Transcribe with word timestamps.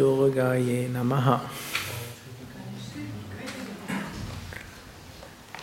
Durgaye 0.00 0.88
Namaha. 0.90 1.42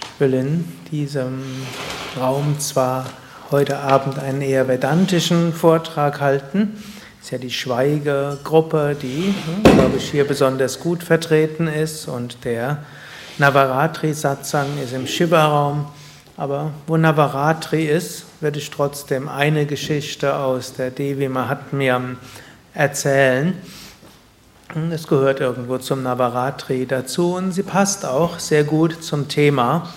Ich 0.03 0.19
will 0.19 0.33
in 0.35 0.65
diesem 0.91 1.41
Raum 2.19 2.59
zwar 2.59 3.07
heute 3.49 3.79
Abend 3.79 4.19
einen 4.19 4.43
eher 4.43 4.67
vedantischen 4.67 5.53
Vortrag 5.53 6.21
halten, 6.21 6.77
ist 7.19 7.31
ja 7.31 7.39
die 7.39 7.49
Schweigegruppe, 7.49 8.95
die, 9.01 9.33
hm, 9.33 9.63
glaube 9.63 9.97
ich, 9.97 10.11
hier 10.11 10.27
besonders 10.27 10.79
gut 10.81 11.01
vertreten 11.01 11.65
ist 11.67 12.07
und 12.07 12.45
der 12.45 12.83
Navaratri 13.39 14.13
Satsang 14.13 14.67
ist 14.83 14.93
im 14.93 15.07
Shiva-Raum. 15.07 15.87
Aber 16.35 16.73
wo 16.85 16.95
Navaratri 16.95 17.87
ist, 17.87 18.25
werde 18.39 18.59
ich 18.59 18.69
trotzdem 18.69 19.29
eine 19.29 19.65
Geschichte 19.65 20.35
aus 20.35 20.73
der 20.73 20.91
Devi 20.91 21.27
Mahatmyam 21.27 22.17
erzählen. 22.75 23.55
Es 24.75 25.07
gehört 25.07 25.39
irgendwo 25.39 25.77
zum 25.77 26.03
Navaratri 26.03 26.85
dazu 26.85 27.35
und 27.35 27.53
sie 27.53 27.63
passt 27.63 28.05
auch 28.05 28.37
sehr 28.37 28.65
gut 28.65 29.01
zum 29.01 29.29
Thema 29.29 29.93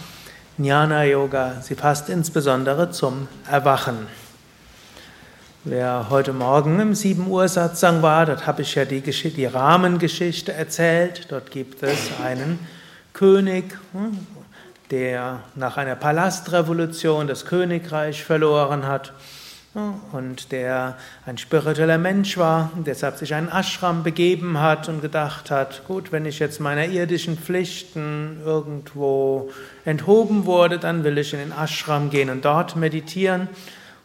Jnana 0.59 1.02
Yoga. 1.02 1.60
Sie 1.60 1.74
passt 1.74 2.09
insbesondere 2.09 2.93
zum 2.93 3.27
Erwachen. 3.51 4.06
Wer 5.65 6.06
heute 6.09 6.33
Morgen 6.33 6.79
im 6.79 6.95
7 6.95 7.27
Uhr 7.27 7.48
Satsang 7.48 8.01
war, 8.01 8.27
dort 8.27 8.46
habe 8.46 8.62
ich 8.62 8.77
ja 8.77 8.84
die, 8.84 9.01
die 9.01 9.45
Rahmengeschichte 9.45 10.52
erzählt. 10.52 11.27
Dort 11.30 11.51
gibt 11.51 11.82
es 11.82 11.99
einen 12.24 12.60
König, 13.12 13.77
hm, 13.93 14.24
der 14.93 15.40
nach 15.57 15.79
einer 15.79 15.96
Palastrevolution 15.96 17.27
das 17.27 17.45
Königreich 17.45 18.23
verloren 18.23 18.87
hat 18.87 19.12
und 20.10 20.51
der 20.51 20.96
ein 21.26 21.38
spiritueller 21.38 21.99
Mensch 21.99 22.37
war, 22.37 22.73
deshalb 22.74 23.18
sich 23.18 23.35
einen 23.35 23.49
Ashram 23.49 24.02
begeben 24.02 24.60
hat 24.60 24.88
und 24.88 25.01
gedacht 25.01 25.52
hat, 25.52 25.87
gut, 25.87 26.10
wenn 26.10 26.27
ich 26.27 26.40
jetzt 26.40 26.59
meiner 26.59 26.87
irdischen 26.87 27.38
Pflichten 27.38 28.40
irgendwo 28.45 29.51
enthoben 29.85 30.45
wurde, 30.45 30.80
dann 30.80 31.04
will 31.04 31.18
ich 31.18 31.32
in 31.32 31.38
den 31.38 31.52
Ashram 31.52 32.10
gehen 32.10 32.30
und 32.30 32.45
dort 32.45 32.74
meditieren. 32.74 33.49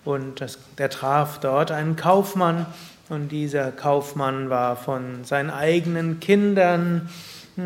Und 0.03 0.39
das, 0.39 0.59
der 0.77 0.91
traf 0.91 1.39
dort 1.39 1.71
einen 1.71 1.95
Kaufmann 1.95 2.67
und 3.09 3.29
dieser 3.29 3.71
Kaufmann 3.71 4.51
war 4.51 4.75
von 4.75 5.23
seinen 5.23 5.49
eigenen 5.49 6.19
Kindern 6.19 7.09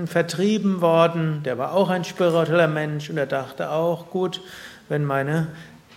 vertrieben 0.06 0.80
worden, 0.80 1.42
der 1.44 1.58
war 1.58 1.74
auch 1.74 1.90
ein 1.90 2.06
spiritueller 2.06 2.68
Mensch 2.70 3.10
und 3.10 3.18
er 3.18 3.26
dachte 3.26 3.72
auch, 3.72 4.10
gut, 4.10 4.42
wenn 4.88 5.04
meine 5.04 5.48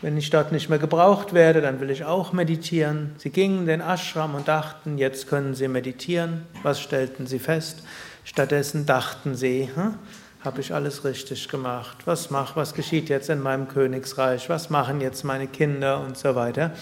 wenn 0.03 0.17
ich 0.17 0.31
dort 0.31 0.51
nicht 0.51 0.69
mehr 0.69 0.81
gebraucht 0.81 1.33
werde, 1.33 1.61
dann 1.61 1.81
will 1.81 1.91
ich 1.91 2.05
auch 2.05 2.33
meditieren. 2.33 3.13
Sie 3.19 3.31
gingen 3.31 3.61
in 3.61 3.67
den 3.67 3.81
Ashram 3.81 4.35
und 4.35 4.49
dachten, 4.49 4.99
jetzt 4.99 5.29
können 5.29 5.55
sie 5.55 5.69
meditieren. 5.69 6.45
Was 6.65 6.81
stellten 6.81 7.29
sie 7.29 7.39
fest? 7.39 7.85
Stattdessen 8.25 8.85
dachten 8.85 9.37
sie, 9.37 9.71
hm, 9.73 9.95
habe 10.45 10.61
ich 10.61 10.75
alles 10.75 11.05
richtig 11.05 11.49
gemacht? 11.49 11.99
Was 12.05 12.31
mach, 12.31 12.57
was 12.57 12.75
geschieht 12.75 13.09
jetzt 13.09 13.31
in 13.31 13.41
meinem 13.41 13.69
Königsreich? 13.69 14.49
Was 14.49 14.71
machen 14.71 15.01
jetzt 15.01 15.23
meine 15.25 15.47
Kinder 15.47 16.01
und 16.01 16.19
so 16.19 16.35
weiter? 16.35 16.73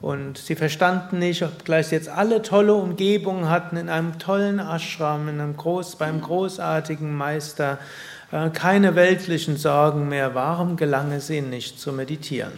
Und 0.00 0.38
sie 0.38 0.54
verstanden 0.54 1.18
nicht, 1.18 1.42
obgleich 1.42 1.88
sie 1.88 1.96
jetzt 1.96 2.08
alle 2.08 2.42
tolle 2.42 2.74
Umgebungen 2.74 3.48
hatten, 3.48 3.76
in 3.76 3.88
einem 3.88 4.18
tollen 4.20 4.60
Ashram, 4.60 5.28
in 5.28 5.40
einem 5.40 5.56
groß, 5.56 5.96
beim 5.96 6.20
großartigen 6.20 7.16
Meister, 7.16 7.78
keine 8.52 8.96
weltlichen 8.96 9.56
Sorgen 9.56 10.08
mehr, 10.08 10.34
warum 10.34 10.76
gelang 10.76 11.12
es 11.12 11.30
ihnen 11.30 11.50
nicht 11.50 11.78
zu 11.78 11.92
meditieren? 11.92 12.52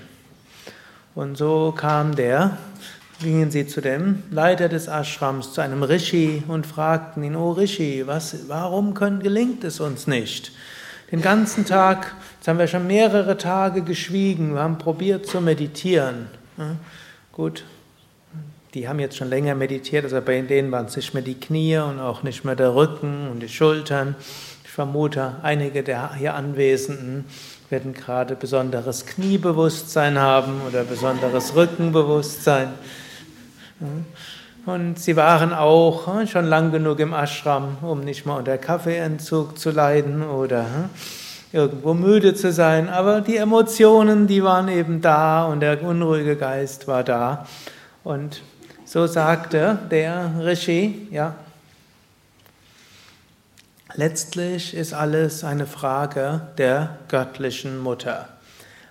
Und 1.15 1.37
so 1.37 1.75
kam 1.77 2.17
der, 2.17 2.57
gingen 3.21 3.51
sie 3.51 3.67
zu 3.67 3.83
dem 3.83 4.23
Leiter 4.31 4.71
des 4.71 4.89
Ashrams, 4.89 5.53
zu 5.53 5.61
einem 5.61 5.83
Rishi 5.83 6.43
und 6.49 6.67
fragten 6.67 7.23
ihn, 7.23 7.37
oh 7.37 7.53
Rishi, 7.53 8.07
was, 8.07 8.49
warum 8.49 8.95
können, 8.95 9.21
gelingt 9.21 9.65
es 9.65 9.81
uns 9.81 10.07
nicht? 10.07 10.53
Den 11.13 11.21
ganzen 11.21 11.67
Tag, 11.67 12.15
jetzt 12.39 12.49
haben 12.49 12.59
wir 12.59 12.69
schon 12.69 12.87
mehrere 12.87 13.37
Tage 13.37 13.83
geschwiegen, 13.83 14.55
wir 14.55 14.63
haben 14.63 14.79
probiert 14.79 15.27
zu 15.27 15.43
meditieren. 15.43 16.27
Gut, 17.33 17.65
die 18.73 18.89
haben 18.89 18.99
jetzt 18.99 19.17
schon 19.17 19.29
länger 19.29 19.55
meditiert, 19.55 20.05
also 20.05 20.21
bei 20.23 20.41
denen 20.41 20.73
waren 20.73 20.87
es 20.87 20.97
nicht 20.97 21.13
mehr 21.15 21.23
die 21.23 21.39
Knie 21.39 21.79
und 21.79 22.01
auch 22.01 22.23
nicht 22.23 22.45
mehr 22.45 22.57
der 22.57 22.75
Rücken 22.75 23.29
und 23.31 23.41
die 23.41 23.49
Schultern. 23.49 24.17
Vermute, 24.77 25.37
einige 25.43 25.83
der 25.83 26.13
hier 26.17 26.35
Anwesenden 26.35 27.25
werden 27.71 27.95
gerade 27.95 28.37
besonderes 28.37 29.07
Kniebewusstsein 29.07 30.19
haben 30.19 30.61
oder 30.69 30.85
besonderes 30.85 31.57
Rückenbewusstsein. 31.57 32.69
Und 34.67 34.99
sie 34.99 35.17
waren 35.17 35.55
auch 35.55 36.07
hm, 36.07 36.27
schon 36.27 36.45
lang 36.45 36.73
genug 36.73 36.99
im 37.01 37.15
Ashram, 37.15 37.79
um 37.81 38.01
nicht 38.01 38.27
mal 38.27 38.37
unter 38.37 38.59
Kaffeeentzug 38.59 39.59
zu 39.59 39.71
leiden 39.71 40.23
oder 40.23 40.65
hm, 40.65 40.91
irgendwo 41.53 41.95
müde 41.95 42.35
zu 42.35 42.53
sein, 42.53 42.91
aber 42.91 43.23
die 43.23 43.39
Emotionen, 43.39 44.27
die 44.27 44.45
waren 44.45 44.69
eben 44.69 45.01
da 45.01 45.47
und 45.47 45.61
der 45.61 45.83
unruhige 45.83 46.37
Geist 46.37 46.87
war 46.87 47.03
da. 47.03 47.47
Und 48.05 48.43
so 48.85 49.07
sagte 49.07 49.79
der 49.91 50.33
Rishi, 50.39 51.09
ja, 51.11 51.35
letztlich 53.97 54.75
ist 54.75 54.95
alles 54.95 55.45
eine 55.45 55.67
Frage 55.67 56.43
der 56.59 56.99
göttlichen 57.09 57.79
Mutter. 57.79 58.29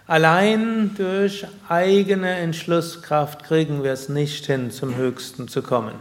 Allein 0.07 0.91
durch 0.95 1.47
eigene 1.67 2.35
Entschlusskraft 2.35 3.43
kriegen 3.43 3.83
wir 3.83 3.91
es 3.91 4.07
nicht 4.07 4.45
hin, 4.45 4.69
zum 4.69 4.95
Höchsten 4.95 5.47
zu 5.47 5.63
kommen. 5.63 5.95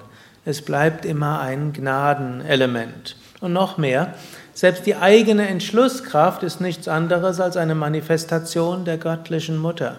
Es 0.44 0.60
bleibt 0.60 1.06
immer 1.06 1.40
ein 1.40 1.72
Gnadenelement. 1.72 3.16
Und 3.40 3.54
noch 3.54 3.78
mehr, 3.78 4.14
selbst 4.52 4.84
die 4.84 4.96
eigene 4.96 5.48
Entschlusskraft 5.48 6.42
ist 6.42 6.60
nichts 6.60 6.86
anderes 6.86 7.40
als 7.40 7.56
eine 7.56 7.74
Manifestation 7.74 8.84
der 8.84 8.98
göttlichen 8.98 9.56
Mutter. 9.56 9.96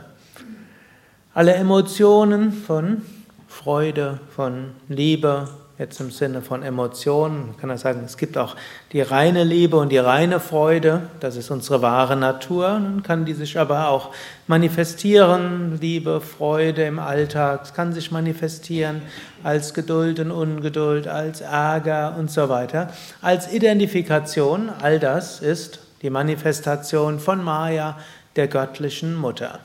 Alle 1.34 1.56
Emotionen 1.56 2.54
von 2.54 3.02
Freude, 3.48 4.20
von 4.36 4.72
Liebe, 4.88 5.50
jetzt 5.78 6.00
im 6.00 6.10
Sinne 6.10 6.42
von 6.42 6.64
Emotionen, 6.64 7.56
kann 7.60 7.68
man 7.68 7.78
sagen, 7.78 8.02
es 8.06 8.16
gibt 8.16 8.38
auch 8.38 8.56
die 8.94 9.02
reine 9.02 9.44
Liebe 9.44 9.76
und 9.76 9.90
die 9.90 9.98
reine 9.98 10.40
Freude, 10.40 11.10
das 11.20 11.36
ist 11.36 11.52
unsere 11.52 11.82
wahre 11.82 12.16
Natur, 12.16 12.68
dann 12.68 13.04
kann 13.04 13.26
die 13.26 13.34
sich 13.34 13.60
aber 13.60 13.90
auch 13.90 14.12
manifestieren, 14.48 15.78
Liebe, 15.82 16.22
Freude 16.22 16.84
im 16.84 17.00
Alltag, 17.00 17.62
es 17.64 17.74
kann 17.74 17.92
sich 17.92 18.12
manifestieren 18.12 19.02
als 19.44 19.74
Geduld 19.74 20.20
und 20.20 20.32
Ungeduld, 20.32 21.08
als 21.08 21.42
Ärger 21.42 22.16
und 22.18 22.32
so 22.32 22.48
weiter, 22.48 22.90
als 23.22 23.52
Identifikation, 23.52 24.70
all 24.82 25.00
das 25.00 25.42
ist 25.42 25.80
die 26.02 26.10
Manifestation 26.10 27.20
von 27.20 27.44
Maya, 27.44 27.98
der 28.38 28.48
göttlichen 28.48 29.16
Mutter. 29.16 29.60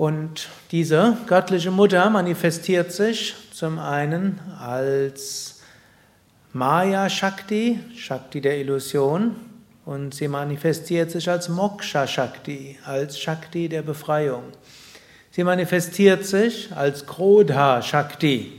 Und 0.00 0.48
diese 0.70 1.18
göttliche 1.26 1.70
Mutter 1.70 2.08
manifestiert 2.08 2.90
sich 2.90 3.34
zum 3.52 3.78
einen 3.78 4.40
als 4.58 5.60
Maya 6.54 7.10
Shakti, 7.10 7.80
Shakti 7.94 8.40
der 8.40 8.56
Illusion, 8.56 9.36
und 9.84 10.14
sie 10.14 10.26
manifestiert 10.26 11.10
sich 11.10 11.28
als 11.28 11.50
Moksha 11.50 12.06
Shakti, 12.06 12.78
als 12.86 13.20
Shakti 13.20 13.68
der 13.68 13.82
Befreiung. 13.82 14.44
Sie 15.32 15.44
manifestiert 15.44 16.24
sich 16.24 16.74
als 16.74 17.04
Krodha 17.04 17.82
Shakti, 17.82 18.52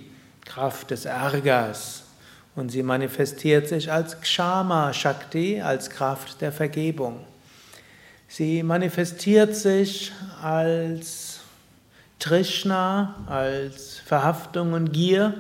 Kraft 0.46 0.92
des 0.92 1.06
Ärgers. 1.06 2.04
Und 2.56 2.70
sie 2.70 2.84
manifestiert 2.84 3.68
sich 3.68 3.92
als 3.92 4.22
Kshama 4.22 4.94
Shakti, 4.94 5.60
als 5.60 5.90
Kraft 5.90 6.40
der 6.40 6.52
Vergebung. 6.52 7.26
Sie 8.34 8.64
manifestiert 8.64 9.58
sich 9.58 10.14
als 10.42 11.21
Trishna 12.22 13.16
als 13.26 13.98
Verhaftung 13.98 14.74
und 14.74 14.94
Gier 14.94 15.34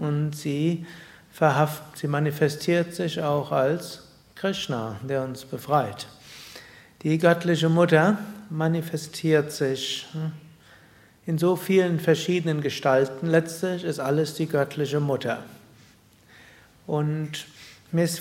und 0.00 0.32
sie, 0.32 0.84
verhaft, 1.32 1.96
sie 1.96 2.08
manifestiert 2.08 2.92
sich 2.92 3.22
auch 3.22 3.52
als 3.52 4.02
Krishna, 4.34 4.96
der 5.08 5.22
uns 5.22 5.44
befreit. 5.44 6.08
Die 7.02 7.18
göttliche 7.18 7.68
Mutter 7.68 8.18
manifestiert 8.50 9.52
sich 9.52 10.06
in 11.24 11.38
so 11.38 11.54
vielen 11.54 12.00
verschiedenen 12.00 12.62
Gestalten. 12.62 13.28
Letztlich 13.28 13.84
ist 13.84 14.00
alles 14.00 14.34
die 14.34 14.48
göttliche 14.48 14.98
Mutter. 14.98 15.44
Und 16.88 17.46
mir 17.92 18.02
ist 18.02 18.20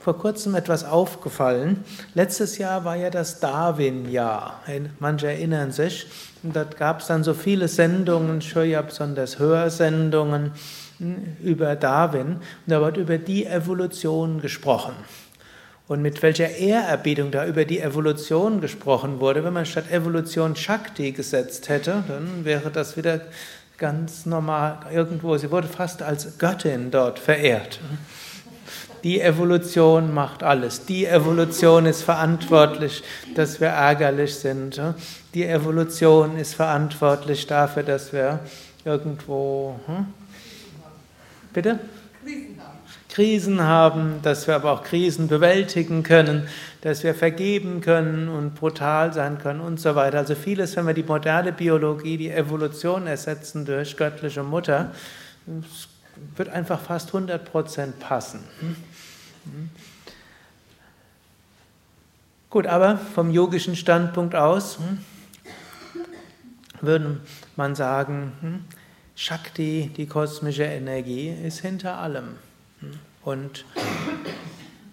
vor 0.00 0.18
kurzem 0.18 0.54
etwas 0.54 0.84
aufgefallen. 0.84 1.84
Letztes 2.14 2.58
Jahr 2.58 2.84
war 2.84 2.96
ja 2.96 3.10
das 3.10 3.40
Darwin-Jahr. 3.40 4.62
Manche 4.98 5.28
erinnern 5.28 5.72
sich. 5.72 6.06
Und 6.42 6.54
dort 6.54 6.76
gab 6.76 7.00
es 7.00 7.06
dann 7.06 7.24
so 7.24 7.34
viele 7.34 7.68
Sendungen, 7.68 8.40
ja 8.40 8.82
besonders 8.82 9.38
Hörsendungen 9.38 10.52
hm, 10.98 11.36
über 11.42 11.76
Darwin. 11.76 12.36
Und 12.36 12.40
da 12.66 12.80
wird 12.80 12.96
über 12.96 13.18
die 13.18 13.46
Evolution 13.46 14.40
gesprochen. 14.40 14.94
Und 15.86 16.00
mit 16.00 16.22
welcher 16.22 16.48
Ehrerbietung 16.48 17.30
da 17.30 17.46
über 17.46 17.64
die 17.66 17.80
Evolution 17.80 18.60
gesprochen 18.60 19.20
wurde, 19.20 19.44
wenn 19.44 19.52
man 19.52 19.66
statt 19.66 19.90
Evolution 19.90 20.56
Shakti 20.56 21.12
gesetzt 21.12 21.68
hätte, 21.68 22.04
dann 22.08 22.44
wäre 22.44 22.70
das 22.70 22.96
wieder 22.96 23.20
ganz 23.76 24.24
normal 24.24 24.78
irgendwo. 24.92 25.36
Sie 25.36 25.50
wurde 25.50 25.68
fast 25.68 26.02
als 26.02 26.38
Göttin 26.38 26.90
dort 26.90 27.18
verehrt. 27.18 27.80
Die 29.04 29.20
Evolution 29.20 30.14
macht 30.14 30.42
alles. 30.42 30.86
Die 30.86 31.04
Evolution 31.04 31.84
ist 31.84 32.02
verantwortlich, 32.02 33.02
dass 33.34 33.60
wir 33.60 33.68
ärgerlich 33.68 34.34
sind. 34.34 34.80
Die 35.34 35.44
Evolution 35.44 36.38
ist 36.38 36.54
verantwortlich 36.54 37.46
dafür, 37.46 37.82
dass 37.82 38.14
wir 38.14 38.40
irgendwo. 38.84 39.78
Hm? 39.86 40.06
Bitte? 41.52 41.78
Krisen 43.10 43.62
haben, 43.62 44.20
dass 44.22 44.48
wir 44.48 44.56
aber 44.56 44.72
auch 44.72 44.82
Krisen 44.82 45.28
bewältigen 45.28 46.02
können, 46.02 46.48
dass 46.80 47.04
wir 47.04 47.14
vergeben 47.14 47.80
können 47.80 48.28
und 48.28 48.56
brutal 48.56 49.12
sein 49.12 49.38
können 49.38 49.60
und 49.60 49.78
so 49.78 49.94
weiter. 49.94 50.18
Also 50.18 50.34
vieles, 50.34 50.74
wenn 50.76 50.86
wir 50.86 50.94
die 50.94 51.04
moderne 51.04 51.52
Biologie, 51.52 52.16
die 52.16 52.30
Evolution 52.30 53.06
ersetzen 53.06 53.66
durch 53.66 53.96
göttliche 53.96 54.42
Mutter, 54.42 54.90
wird 56.36 56.48
einfach 56.48 56.80
fast 56.80 57.10
100% 57.10 57.92
passen. 58.00 58.40
Gut, 62.50 62.66
aber 62.66 62.98
vom 62.98 63.30
yogischen 63.30 63.76
Standpunkt 63.76 64.34
aus 64.34 64.78
würde 66.80 67.20
man 67.56 67.74
sagen, 67.74 68.64
Shakti, 69.16 69.90
die 69.96 70.06
kosmische 70.06 70.64
Energie, 70.64 71.28
ist 71.28 71.60
hinter 71.60 71.98
allem. 71.98 72.36
Und 73.22 73.64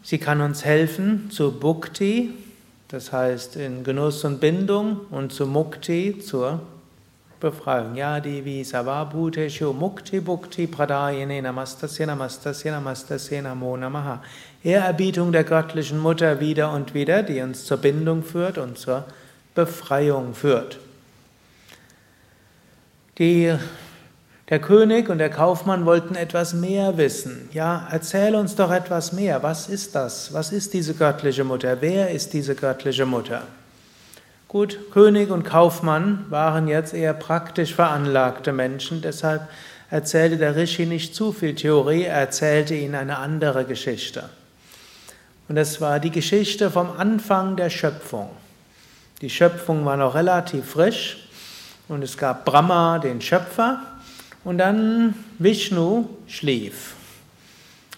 sie 0.03 0.17
kann 0.17 0.41
uns 0.41 0.63
helfen 0.63 1.29
zu 1.31 1.51
Bhukti, 1.51 2.33
das 2.87 3.11
heißt 3.11 3.55
in 3.57 3.83
Genuss 3.83 4.23
und 4.23 4.39
Bindung, 4.39 5.01
und 5.09 5.33
zu 5.33 5.45
Mukti, 5.45 6.19
zur 6.19 6.61
Befreiung. 7.41 7.95
Ja, 7.95 8.19
Devi 8.19 8.63
Savabhuteshu 8.63 9.73
Mukti 9.73 10.21
Bhukti 10.21 10.67
Pradayane 10.67 11.41
Namastasya 11.41 12.05
Namastasya 12.05 12.71
Namastasya 12.79 13.41
Namo 13.41 13.75
Namaha. 13.75 14.21
Ehrerbietung 14.63 15.31
der 15.31 15.43
göttlichen 15.43 15.99
Mutter 15.99 16.39
wieder 16.39 16.71
und 16.71 16.93
wieder, 16.93 17.23
die 17.23 17.41
uns 17.41 17.65
zur 17.65 17.77
Bindung 17.77 18.23
führt 18.23 18.57
und 18.57 18.77
zur 18.77 19.05
Befreiung 19.55 20.33
führt. 20.35 20.79
Die 23.17 23.53
der 24.49 24.59
König 24.59 25.09
und 25.09 25.17
der 25.17 25.29
Kaufmann 25.29 25.85
wollten 25.85 26.15
etwas 26.15 26.53
mehr 26.53 26.97
wissen. 26.97 27.49
Ja, 27.53 27.87
erzähl 27.89 28.35
uns 28.35 28.55
doch 28.55 28.69
etwas 28.69 29.13
mehr. 29.13 29.41
Was 29.43 29.69
ist 29.69 29.95
das? 29.95 30.33
Was 30.33 30.51
ist 30.51 30.73
diese 30.73 30.93
göttliche 30.93 31.45
Mutter? 31.45 31.77
Wer 31.79 32.11
ist 32.11 32.33
diese 32.33 32.53
göttliche 32.53 33.05
Mutter? 33.05 33.43
Gut, 34.51 34.91
König 34.91 35.31
und 35.31 35.43
Kaufmann 35.43 36.25
waren 36.29 36.67
jetzt 36.67 36.93
eher 36.93 37.13
praktisch 37.13 37.73
veranlagte 37.73 38.51
Menschen, 38.51 39.01
deshalb 39.01 39.47
erzählte 39.89 40.35
der 40.35 40.57
Rishi 40.57 40.85
nicht 40.85 41.15
zu 41.15 41.31
viel 41.31 41.55
Theorie, 41.55 42.03
er 42.03 42.17
erzählte 42.17 42.75
ihnen 42.75 42.95
eine 42.95 43.17
andere 43.17 43.63
Geschichte. 43.63 44.27
Und 45.47 45.55
das 45.55 45.79
war 45.79 46.01
die 46.01 46.11
Geschichte 46.11 46.69
vom 46.69 46.91
Anfang 46.91 47.55
der 47.55 47.69
Schöpfung. 47.69 48.29
Die 49.21 49.29
Schöpfung 49.29 49.85
war 49.85 49.95
noch 49.95 50.15
relativ 50.15 50.65
frisch 50.65 51.29
und 51.87 52.03
es 52.03 52.17
gab 52.17 52.43
Brahma, 52.43 52.99
den 52.99 53.21
Schöpfer, 53.21 53.79
und 54.43 54.57
dann 54.57 55.15
Vishnu 55.39 56.09
schlief. 56.27 56.95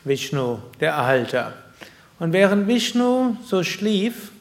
Vishnu, 0.04 0.60
der 0.80 0.92
Erhalter. 0.92 1.54
Und 2.20 2.32
während 2.32 2.68
Vishnu 2.68 3.38
so 3.44 3.64
schlief, 3.64 4.33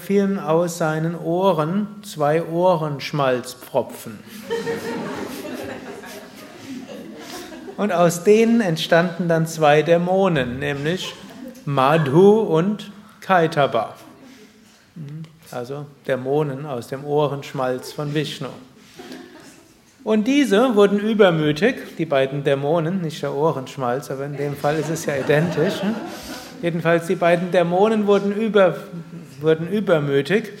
fielen 0.00 0.38
aus 0.38 0.78
seinen 0.78 1.18
Ohren 1.18 1.88
zwei 2.02 2.42
Ohrenschmalzpfropfen. 2.42 4.18
Und 7.76 7.92
aus 7.92 8.24
denen 8.24 8.60
entstanden 8.60 9.28
dann 9.28 9.46
zwei 9.46 9.82
Dämonen, 9.82 10.58
nämlich 10.58 11.14
Madhu 11.66 12.40
und 12.40 12.90
Kaitaba. 13.20 13.94
Also 15.50 15.86
Dämonen 16.06 16.64
aus 16.64 16.88
dem 16.88 17.04
Ohrenschmalz 17.04 17.92
von 17.92 18.14
Vishnu. 18.14 18.48
Und 20.04 20.26
diese 20.26 20.74
wurden 20.76 21.00
übermütig, 21.00 21.96
die 21.98 22.06
beiden 22.06 22.44
Dämonen, 22.44 23.02
nicht 23.02 23.22
der 23.22 23.34
Ohrenschmalz, 23.34 24.10
aber 24.10 24.24
in 24.24 24.36
dem 24.36 24.56
Fall 24.56 24.76
ist 24.76 24.88
es 24.88 25.04
ja 25.04 25.16
identisch. 25.16 25.82
Ne? 25.82 25.94
Jedenfalls, 26.62 27.08
die 27.08 27.16
beiden 27.16 27.50
Dämonen 27.50 28.06
wurden, 28.06 28.32
über, 28.32 28.76
wurden 29.40 29.68
übermütig 29.68 30.52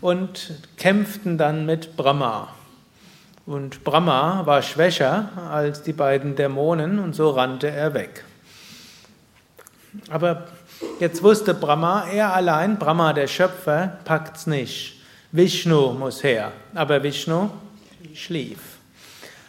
und 0.00 0.52
kämpften 0.76 1.38
dann 1.38 1.66
mit 1.66 1.96
Brahma. 1.96 2.48
Und 3.46 3.82
Brahma 3.84 4.46
war 4.46 4.62
schwächer 4.62 5.30
als 5.50 5.82
die 5.82 5.92
beiden 5.92 6.36
Dämonen 6.36 6.98
und 6.98 7.14
so 7.14 7.30
rannte 7.30 7.70
er 7.70 7.94
weg. 7.94 8.24
Aber 10.10 10.46
jetzt 11.00 11.22
wusste 11.22 11.54
Brahma, 11.54 12.06
er 12.06 12.34
allein, 12.34 12.78
Brahma 12.78 13.12
der 13.12 13.26
Schöpfer, 13.26 13.98
packt's 14.04 14.46
nicht. 14.46 15.00
Vishnu 15.32 15.92
muss 15.92 16.22
her. 16.22 16.52
Aber 16.74 17.02
Vishnu 17.02 17.50
schlief. 18.14 18.58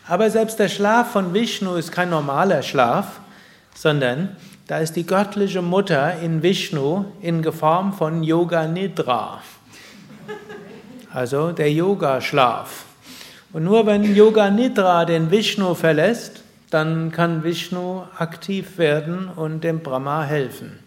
Aber 0.07 0.29
selbst 0.29 0.59
der 0.59 0.69
Schlaf 0.69 1.11
von 1.11 1.33
Vishnu 1.33 1.75
ist 1.75 1.91
kein 1.91 2.09
normaler 2.09 2.61
Schlaf, 2.61 3.19
sondern 3.75 4.35
da 4.73 4.79
ist 4.79 4.95
die 4.95 5.05
göttliche 5.05 5.61
Mutter 5.61 6.19
in 6.19 6.41
Vishnu 6.41 7.05
in 7.21 7.43
Form 7.43 7.93
von 7.93 8.23
Yoga 8.23 8.65
Nidra. 8.65 9.39
Also 11.13 11.51
der 11.51 11.71
Yoga-Schlaf. 11.71 12.85
Und 13.51 13.65
nur 13.65 13.85
wenn 13.85 14.15
Yoga 14.15 14.49
Nidra 14.49 15.05
den 15.05 15.29
Vishnu 15.29 15.75
verlässt, 15.75 16.41
dann 16.71 17.11
kann 17.11 17.43
Vishnu 17.43 18.01
aktiv 18.17 18.79
werden 18.79 19.29
und 19.35 19.63
dem 19.63 19.81
Brahma 19.81 20.23
helfen. 20.23 20.79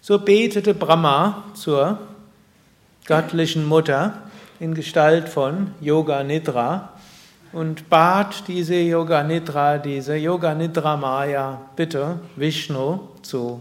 So 0.00 0.18
betete 0.18 0.72
Brahma 0.72 1.44
zur 1.52 1.98
göttlichen 3.04 3.66
Mutter 3.66 4.14
in 4.58 4.72
Gestalt 4.72 5.28
von 5.28 5.74
Yoga 5.82 6.24
Nidra 6.24 6.94
und 7.52 7.88
bat 7.88 8.44
diese 8.48 8.76
Yoga 8.76 9.22
Nidra, 9.22 9.78
diese 9.78 10.16
Yoga 10.16 10.54
Nidra 10.54 10.96
Maya, 10.96 11.60
bitte 11.76 12.20
Vishnu 12.36 13.00
zu 13.22 13.60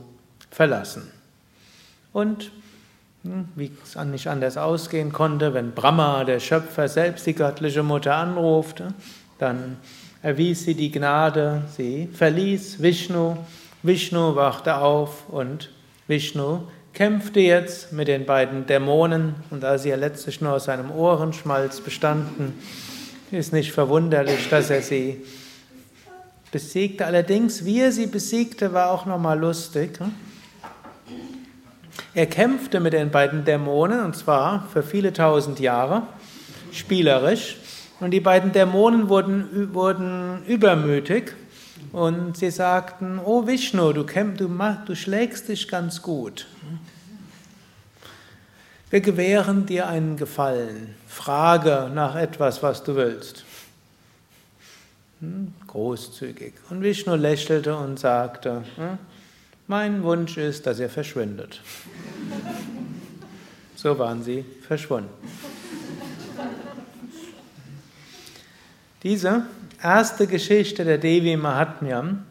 verlassen. 0.51 1.11
Und 2.13 2.51
hm, 3.23 3.49
wie 3.55 3.71
es 3.83 3.95
nicht 4.05 4.27
anders 4.27 4.57
ausgehen 4.57 5.11
konnte, 5.11 5.53
wenn 5.53 5.71
Brahma, 5.71 6.23
der 6.23 6.39
Schöpfer, 6.39 6.87
selbst 6.87 7.25
die 7.25 7.33
göttliche 7.33 7.83
Mutter 7.83 8.15
anrufte, 8.15 8.93
dann 9.39 9.77
erwies 10.21 10.63
sie 10.65 10.75
die 10.75 10.91
Gnade, 10.91 11.63
sie 11.75 12.07
verließ 12.13 12.81
Vishnu, 12.81 13.37
Vishnu 13.83 14.35
wachte 14.35 14.77
auf 14.77 15.29
und 15.29 15.69
Vishnu 16.07 16.61
kämpfte 16.93 17.39
jetzt 17.39 17.93
mit 17.93 18.07
den 18.07 18.25
beiden 18.25 18.65
Dämonen 18.65 19.35
und 19.49 19.63
da 19.63 19.77
sie 19.77 19.89
ja 19.89 19.95
letztlich 19.95 20.41
nur 20.41 20.53
aus 20.53 20.65
seinem 20.65 20.91
Ohrenschmalz 20.91 21.81
bestanden, 21.81 22.55
ist 23.31 23.53
nicht 23.53 23.71
verwunderlich, 23.71 24.49
dass 24.49 24.69
er 24.69 24.81
sie 24.81 25.21
besiegte. 26.51 27.05
Allerdings, 27.05 27.65
wie 27.65 27.79
er 27.81 27.91
sie 27.91 28.07
besiegte, 28.07 28.73
war 28.73 28.91
auch 28.91 29.05
nochmal 29.05 29.39
lustig. 29.39 29.99
Hm? 29.99 30.13
Er 32.13 32.25
kämpfte 32.25 32.79
mit 32.79 32.93
den 32.93 33.11
beiden 33.11 33.45
Dämonen 33.45 34.03
und 34.03 34.15
zwar 34.15 34.67
für 34.73 34.81
viele 34.81 35.13
tausend 35.13 35.59
Jahre, 35.59 36.03
spielerisch. 36.71 37.57
Und 37.99 38.11
die 38.11 38.19
beiden 38.19 38.51
Dämonen 38.51 39.09
wurden, 39.09 39.73
wurden 39.73 40.43
übermütig 40.47 41.35
und 41.91 42.37
sie 42.37 42.49
sagten, 42.49 43.19
oh 43.23 43.45
Vishnu, 43.45 43.93
du, 43.93 44.05
kämpf, 44.05 44.37
du, 44.37 44.49
du 44.85 44.95
schlägst 44.95 45.49
dich 45.49 45.67
ganz 45.67 46.01
gut. 46.01 46.47
Wir 48.89 49.01
gewähren 49.01 49.67
dir 49.67 49.87
einen 49.87 50.17
Gefallen. 50.17 50.95
Frage 51.07 51.91
nach 51.93 52.15
etwas, 52.15 52.63
was 52.63 52.83
du 52.83 52.95
willst. 52.95 53.43
Hm, 55.19 55.53
großzügig. 55.67 56.53
Und 56.69 56.81
Vishnu 56.81 57.15
lächelte 57.15 57.77
und 57.77 57.99
sagte, 57.99 58.63
hm, 58.75 58.97
mein 59.67 60.01
Wunsch 60.01 60.37
ist, 60.37 60.65
dass 60.65 60.79
ihr 60.79 60.89
verschwindet. 60.89 61.61
So 63.75 63.97
waren 63.97 64.23
sie 64.23 64.43
verschwunden. 64.67 65.09
Diese 69.03 69.45
erste 69.81 70.27
Geschichte 70.27 70.83
der 70.83 70.97
Devi 70.97 71.37
Mahatmyam, 71.37 72.25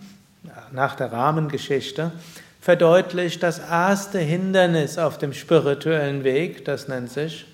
nach 0.73 0.95
der 0.95 1.11
Rahmengeschichte, 1.11 2.13
verdeutlicht 2.61 3.43
das 3.43 3.59
erste 3.59 4.19
Hindernis 4.19 4.99
auf 4.99 5.19
dem 5.19 5.33
spirituellen 5.33 6.25
Weg, 6.25 6.65
das 6.65 6.89
nennt 6.89 7.11
sich 7.11 7.47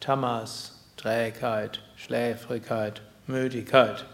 Tamas, 0.00 0.72
Trägheit, 0.96 1.80
Schläfrigkeit, 1.96 3.02
Müdigkeit. 3.26 4.04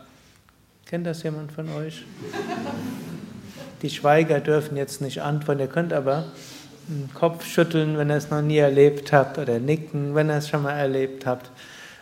Kennt 0.86 1.06
das 1.06 1.22
jemand 1.22 1.52
von 1.52 1.68
euch? 1.72 2.04
Die 3.82 3.90
Schweiger 3.90 4.40
dürfen 4.40 4.76
jetzt 4.76 5.00
nicht 5.00 5.22
antworten, 5.22 5.60
ihr 5.60 5.66
könnt 5.68 5.92
aber 5.92 6.24
den 6.88 7.12
Kopf 7.14 7.46
schütteln, 7.46 7.98
wenn 7.98 8.10
ihr 8.10 8.16
es 8.16 8.30
noch 8.30 8.42
nie 8.42 8.58
erlebt 8.58 9.12
habt, 9.12 9.38
oder 9.38 9.58
nicken, 9.58 10.14
wenn 10.14 10.30
ihr 10.30 10.36
es 10.36 10.48
schon 10.48 10.62
mal 10.62 10.72
erlebt 10.72 11.26
habt. 11.26 11.50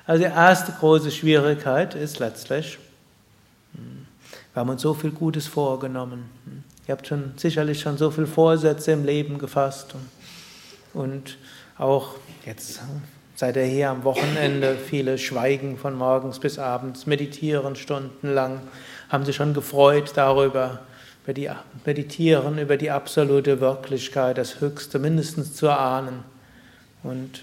Also 0.07 0.25
die 0.25 0.31
erste 0.31 0.73
große 0.73 1.11
Schwierigkeit 1.11 1.95
ist 1.95 2.21
letztlich 2.21 2.79
Wir 4.57 4.61
haben 4.61 4.71
uns 4.71 4.81
so 4.81 4.95
viel 4.95 5.11
Gutes 5.11 5.47
vorgenommen. 5.47 6.31
Ihr 6.89 6.93
habt 6.93 7.07
schon 7.09 7.33
sicherlich 7.37 7.81
schon 7.81 7.99
so 7.99 8.11
viele 8.11 8.29
Vorsätze 8.29 8.93
im 8.93 9.05
Leben 9.05 9.39
gefasst. 9.39 9.95
Und 10.95 11.37
auch 11.79 12.15
jetzt 12.45 12.81
seid 13.35 13.57
ihr 13.57 13.65
hier 13.65 13.91
am 13.91 14.05
Wochenende, 14.05 14.77
viele 14.77 15.19
schweigen 15.19 15.77
von 15.79 15.95
morgens 15.95 16.39
bis 16.39 16.59
abends, 16.59 17.07
meditieren 17.07 17.75
stundenlang, 17.75 18.61
haben 19.09 19.25
sich 19.25 19.37
schon 19.37 19.53
gefreut 19.53 20.13
darüber, 20.15 20.81
über 21.25 21.35
die, 21.35 21.51
meditieren 21.85 22.59
über 22.59 22.77
die 22.77 22.93
absolute 22.93 23.61
Wirklichkeit, 23.61 24.39
das 24.39 24.61
Höchste 24.61 25.01
mindestens 25.01 25.55
zu 25.55 25.67
erahnen. 25.67 26.23
Und 27.03 27.43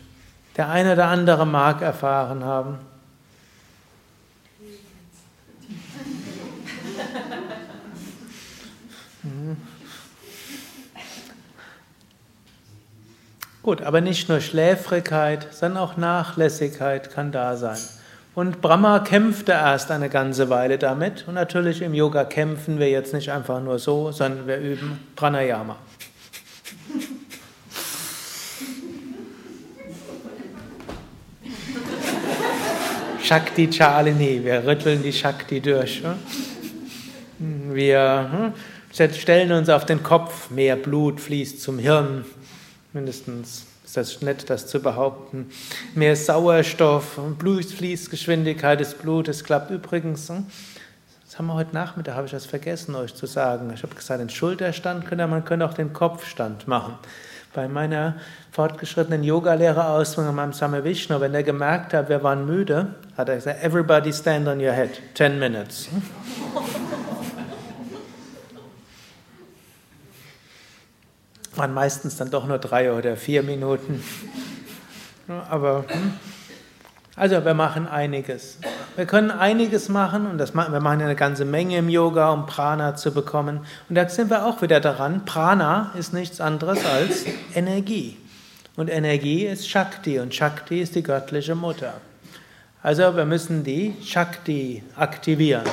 der 0.56 0.70
eine 0.70 0.94
oder 0.94 1.08
andere 1.08 1.46
mag 1.46 1.82
erfahren 1.82 2.46
haben, 2.46 2.80
Gut, 13.64 13.82
aber 13.82 14.02
nicht 14.02 14.28
nur 14.28 14.42
Schläfrigkeit, 14.42 15.48
sondern 15.52 15.82
auch 15.82 15.96
Nachlässigkeit 15.96 17.10
kann 17.10 17.32
da 17.32 17.56
sein. 17.56 17.80
Und 18.36 18.62
Brahma 18.62 19.00
kämpfte 19.00 19.54
erst 19.54 19.90
eine 19.90 20.10
ganze 20.10 20.50
Weile 20.50 20.78
damit. 20.78 21.26
Und 21.30 21.36
natürlich 21.36 21.82
im 21.82 21.94
Yoga 21.94 22.26
kämpfen 22.26 22.78
wir 22.78 22.90
jetzt 22.90 23.14
nicht 23.14 23.32
einfach 23.32 23.64
nur 23.64 23.80
so, 23.80 24.12
sondern 24.12 24.48
wir 24.48 24.58
üben 24.58 25.00
Pranayama. 25.16 25.78
Shakti 33.22 33.70
Chalini, 33.70 34.44
wir 34.44 34.66
rütteln 34.66 35.02
die 35.02 35.14
Shakti 35.14 35.62
durch. 35.62 36.04
Wir 37.40 38.54
hm, 38.92 39.14
stellen 39.14 39.54
uns 39.54 39.70
auf 39.70 39.86
den 39.86 40.04
Kopf, 40.04 40.50
mehr 40.50 40.76
Blut 40.76 41.22
fließt 41.22 41.62
zum 41.62 41.80
Hirn. 41.80 42.26
Mindestens 42.94 43.66
ist 43.84 43.98
das 43.98 44.22
nett, 44.22 44.50
das 44.52 44.68
zu 44.68 44.80
behaupten. 44.80 45.50
Mehr 45.96 46.16
Sauerstoff 46.16 47.18
und 47.18 47.40
Blutfließgeschwindigkeit 47.40 48.80
des 48.80 48.94
Blutes 48.94 49.44
klappt 49.44 49.72
übrigens. 49.72 50.30
Hm? 50.30 50.46
Das 51.26 51.40
haben 51.40 51.48
wir 51.48 51.56
heute 51.56 51.74
Nachmittag, 51.74 52.14
habe 52.14 52.28
ich 52.28 52.32
das 52.32 52.46
vergessen, 52.46 52.94
euch 52.94 53.16
zu 53.16 53.26
sagen. 53.26 53.72
Ich 53.74 53.82
habe 53.82 53.96
gesagt, 53.96 54.22
den 54.22 54.30
Schulterstand 54.30 55.08
könnte 55.08 55.26
man 55.26 55.44
könnte 55.44 55.66
auch 55.66 55.74
den 55.74 55.92
Kopfstand 55.92 56.68
machen. 56.68 56.94
Bei 57.56 57.68
meiner 57.68 58.18
fortgeschrittenen 58.52 59.24
Yoga-Lehrerausbildung 59.24 60.38
am 60.38 60.54
Same 60.54 60.84
Vishnu, 60.84 61.20
wenn 61.20 61.34
er 61.34 61.42
gemerkt 61.42 61.96
hat, 61.96 62.10
wir 62.10 62.22
waren 62.22 62.46
müde, 62.46 62.94
hat 63.18 63.30
er 63.30 63.36
gesagt, 63.36 63.64
everybody 63.64 64.14
stand 64.14 64.48
on 64.48 64.60
your 64.60 64.74
head, 64.74 64.92
10 65.16 65.40
minutes. 65.40 65.90
Waren 71.56 71.74
meistens 71.74 72.18
dann 72.18 72.30
doch 72.30 72.48
nur 72.48 72.58
drei 72.58 72.92
oder 72.94 73.16
vier 73.16 73.44
Minuten. 73.44 74.04
Aber 75.50 75.86
hm. 75.88 76.14
also 77.16 77.44
wir 77.46 77.54
machen 77.54 77.88
einiges. 77.88 78.58
Wir 78.96 79.06
können 79.06 79.32
einiges 79.32 79.90
machen 79.90 80.28
und 80.28 80.38
das 80.38 80.54
wir 80.54 80.80
machen 80.80 81.02
eine 81.02 81.16
ganze 81.16 81.46
Menge 81.46 81.78
im 81.78 81.90
Yoga, 81.90 82.32
um 82.32 82.46
Prana 82.46 82.96
zu 82.96 83.14
bekommen. 83.14 83.62
Und 83.90 83.96
da 83.96 84.08
sind 84.10 84.30
wir 84.30 84.46
auch 84.46 84.62
wieder 84.62 84.80
daran. 84.80 85.26
Prana 85.26 85.92
ist 85.98 86.14
nichts 86.14 86.42
anderes 86.42 86.86
als 86.86 87.26
Energie. 87.56 88.18
Und 88.76 88.90
Energie 88.90 89.46
ist 89.46 89.70
Shakti 89.70 90.20
und 90.20 90.34
Shakti 90.34 90.82
ist 90.82 90.96
die 90.96 91.04
göttliche 91.04 91.56
Mutter. 91.56 91.94
Also 92.82 93.16
wir 93.16 93.26
müssen 93.26 93.64
die 93.64 93.96
Shakti 94.04 94.84
aktivieren. 94.96 95.64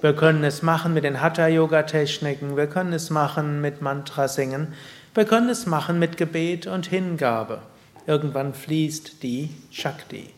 Wir 0.00 0.14
können 0.14 0.44
es 0.44 0.60
machen 0.60 0.92
mit 0.92 1.04
den 1.04 1.22
Hatha-Yoga-Techniken, 1.22 2.58
wir 2.58 2.66
können 2.66 2.92
es 2.92 3.08
machen 3.08 3.62
mit 3.62 3.80
Mantra 3.80 4.28
singen, 4.28 4.74
wir 5.14 5.24
können 5.24 5.48
es 5.48 5.66
machen 5.66 5.98
mit 6.00 6.16
Gebet 6.16 6.66
und 6.66 6.86
Hingabe. 6.86 7.62
Irgendwann 8.06 8.52
fließt 8.52 9.22
die 9.22 9.50
Shakti. 9.70 10.28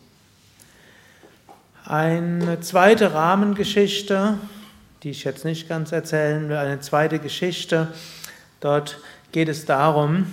Eine 1.83 2.59
zweite 2.59 3.13
Rahmengeschichte, 3.13 4.37
die 5.01 5.09
ich 5.09 5.23
jetzt 5.23 5.45
nicht 5.45 5.67
ganz 5.67 5.91
erzählen 5.91 6.47
will, 6.47 6.57
eine 6.57 6.79
zweite 6.79 7.17
Geschichte. 7.17 7.87
Dort 8.59 8.99
geht 9.31 9.49
es 9.49 9.65
darum, 9.65 10.31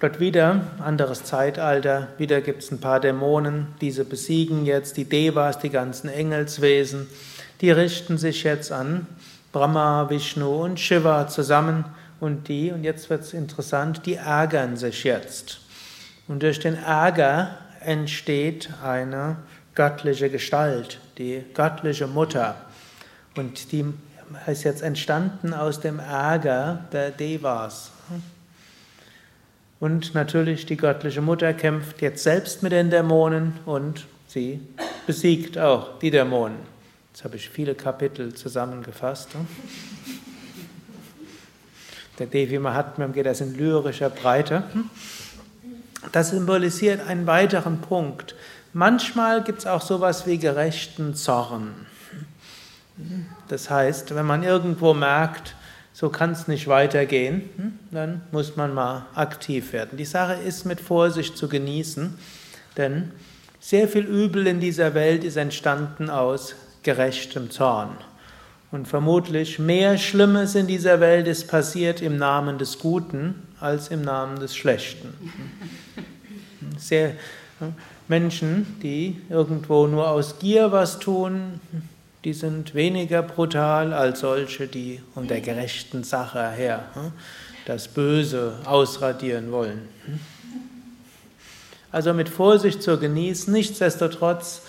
dort 0.00 0.20
wieder, 0.20 0.62
anderes 0.78 1.24
Zeitalter, 1.24 2.08
wieder 2.16 2.40
gibt 2.40 2.62
es 2.62 2.70
ein 2.70 2.80
paar 2.80 3.00
Dämonen, 3.00 3.66
diese 3.80 4.04
besiegen 4.04 4.64
jetzt 4.64 4.96
die 4.96 5.04
Devas, 5.04 5.58
die 5.58 5.70
ganzen 5.70 6.08
Engelswesen, 6.08 7.08
die 7.60 7.70
richten 7.70 8.16
sich 8.16 8.42
jetzt 8.42 8.72
an 8.72 9.06
Brahma, 9.52 10.08
Vishnu 10.08 10.64
und 10.64 10.80
Shiva 10.80 11.28
zusammen 11.28 11.84
und 12.20 12.48
die, 12.48 12.70
und 12.70 12.84
jetzt 12.84 13.10
wird 13.10 13.22
es 13.22 13.32
interessant, 13.32 14.06
die 14.06 14.14
ärgern 14.14 14.76
sich 14.76 15.04
jetzt. 15.04 15.60
Und 16.28 16.42
durch 16.42 16.60
den 16.60 16.76
Ärger 16.76 17.58
entsteht 17.80 18.68
eine 18.84 19.36
göttliche 19.74 20.30
Gestalt, 20.30 21.00
die 21.18 21.42
göttliche 21.54 22.06
Mutter. 22.06 22.56
Und 23.36 23.72
die 23.72 23.84
ist 24.46 24.64
jetzt 24.64 24.82
entstanden 24.82 25.54
aus 25.54 25.80
dem 25.80 25.98
Ärger 25.98 26.84
der 26.92 27.10
Devas. 27.10 27.90
Und 29.80 30.14
natürlich 30.14 30.66
die 30.66 30.76
göttliche 30.76 31.22
Mutter 31.22 31.54
kämpft 31.54 32.02
jetzt 32.02 32.22
selbst 32.22 32.62
mit 32.62 32.72
den 32.72 32.90
Dämonen 32.90 33.58
und 33.64 34.06
sie 34.28 34.60
besiegt 35.06 35.56
auch 35.56 35.98
die 35.98 36.10
Dämonen. 36.10 36.58
Jetzt 37.12 37.24
habe 37.24 37.36
ich 37.36 37.48
viele 37.48 37.74
Kapitel 37.74 38.34
zusammengefasst. 38.34 39.30
Der 42.20 42.26
Devi 42.26 42.58
Mahatmyam 42.58 43.14
geht 43.14 43.24
das 43.24 43.40
in 43.40 43.56
lyrischer 43.56 44.10
Breite. 44.10 44.62
Das 46.12 46.30
symbolisiert 46.30 47.00
einen 47.06 47.26
weiteren 47.26 47.80
Punkt. 47.80 48.34
Manchmal 48.74 49.42
gibt 49.42 49.60
es 49.60 49.66
auch 49.66 49.80
sowas 49.80 50.26
wie 50.26 50.36
gerechten 50.36 51.14
Zorn. 51.14 51.86
Das 53.48 53.70
heißt, 53.70 54.14
wenn 54.14 54.26
man 54.26 54.42
irgendwo 54.42 54.92
merkt, 54.92 55.56
so 55.94 56.10
kann 56.10 56.32
es 56.32 56.46
nicht 56.46 56.68
weitergehen, 56.68 57.78
dann 57.90 58.20
muss 58.32 58.54
man 58.54 58.74
mal 58.74 59.06
aktiv 59.14 59.72
werden. 59.72 59.96
Die 59.96 60.04
Sache 60.04 60.34
ist 60.34 60.66
mit 60.66 60.78
Vorsicht 60.78 61.38
zu 61.38 61.48
genießen, 61.48 62.18
denn 62.76 63.12
sehr 63.60 63.88
viel 63.88 64.04
Übel 64.04 64.46
in 64.46 64.60
dieser 64.60 64.92
Welt 64.92 65.24
ist 65.24 65.36
entstanden 65.36 66.10
aus 66.10 66.54
gerechtem 66.82 67.50
Zorn. 67.50 67.96
Und 68.72 68.86
vermutlich 68.86 69.58
mehr 69.58 69.98
Schlimmes 69.98 70.54
in 70.54 70.66
dieser 70.68 71.00
Welt 71.00 71.26
ist 71.26 71.48
passiert 71.48 72.00
im 72.00 72.16
Namen 72.16 72.58
des 72.58 72.78
Guten 72.78 73.46
als 73.58 73.88
im 73.88 74.02
Namen 74.02 74.38
des 74.38 74.56
Schlechten. 74.56 75.12
Sehr 76.78 77.14
Menschen, 78.06 78.78
die 78.82 79.20
irgendwo 79.28 79.86
nur 79.86 80.08
aus 80.08 80.38
Gier 80.38 80.72
was 80.72 80.98
tun, 80.98 81.60
die 82.24 82.32
sind 82.32 82.74
weniger 82.74 83.22
brutal 83.22 83.92
als 83.92 84.20
solche, 84.20 84.66
die 84.66 85.00
um 85.14 85.26
der 85.26 85.40
gerechten 85.40 86.04
Sache 86.04 86.50
her 86.50 86.84
das 87.66 87.88
Böse 87.88 88.58
ausradieren 88.64 89.52
wollen. 89.52 89.88
Also 91.92 92.12
mit 92.12 92.28
Vorsicht 92.28 92.82
zu 92.82 92.98
genießen, 92.98 93.52
nichtsdestotrotz 93.52 94.62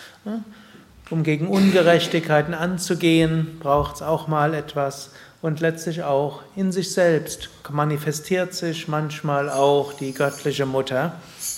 um 1.12 1.24
gegen 1.24 1.48
Ungerechtigkeiten 1.48 2.53
anzugehen, 2.53 3.60
braucht 3.60 3.96
es 3.96 4.01
auch 4.01 4.27
mal 4.27 4.53
etwas 4.53 5.12
und 5.41 5.60
letztlich 5.60 6.03
auch 6.03 6.41
in 6.56 6.72
sich 6.72 6.94
selbst 6.94 7.50
manifestiert 7.70 8.53
sich 8.53 8.88
manchmal 8.88 9.50
auch 9.50 9.94
die 9.94 10.13
göttliche 10.13 10.65
Mutter, 10.65 11.15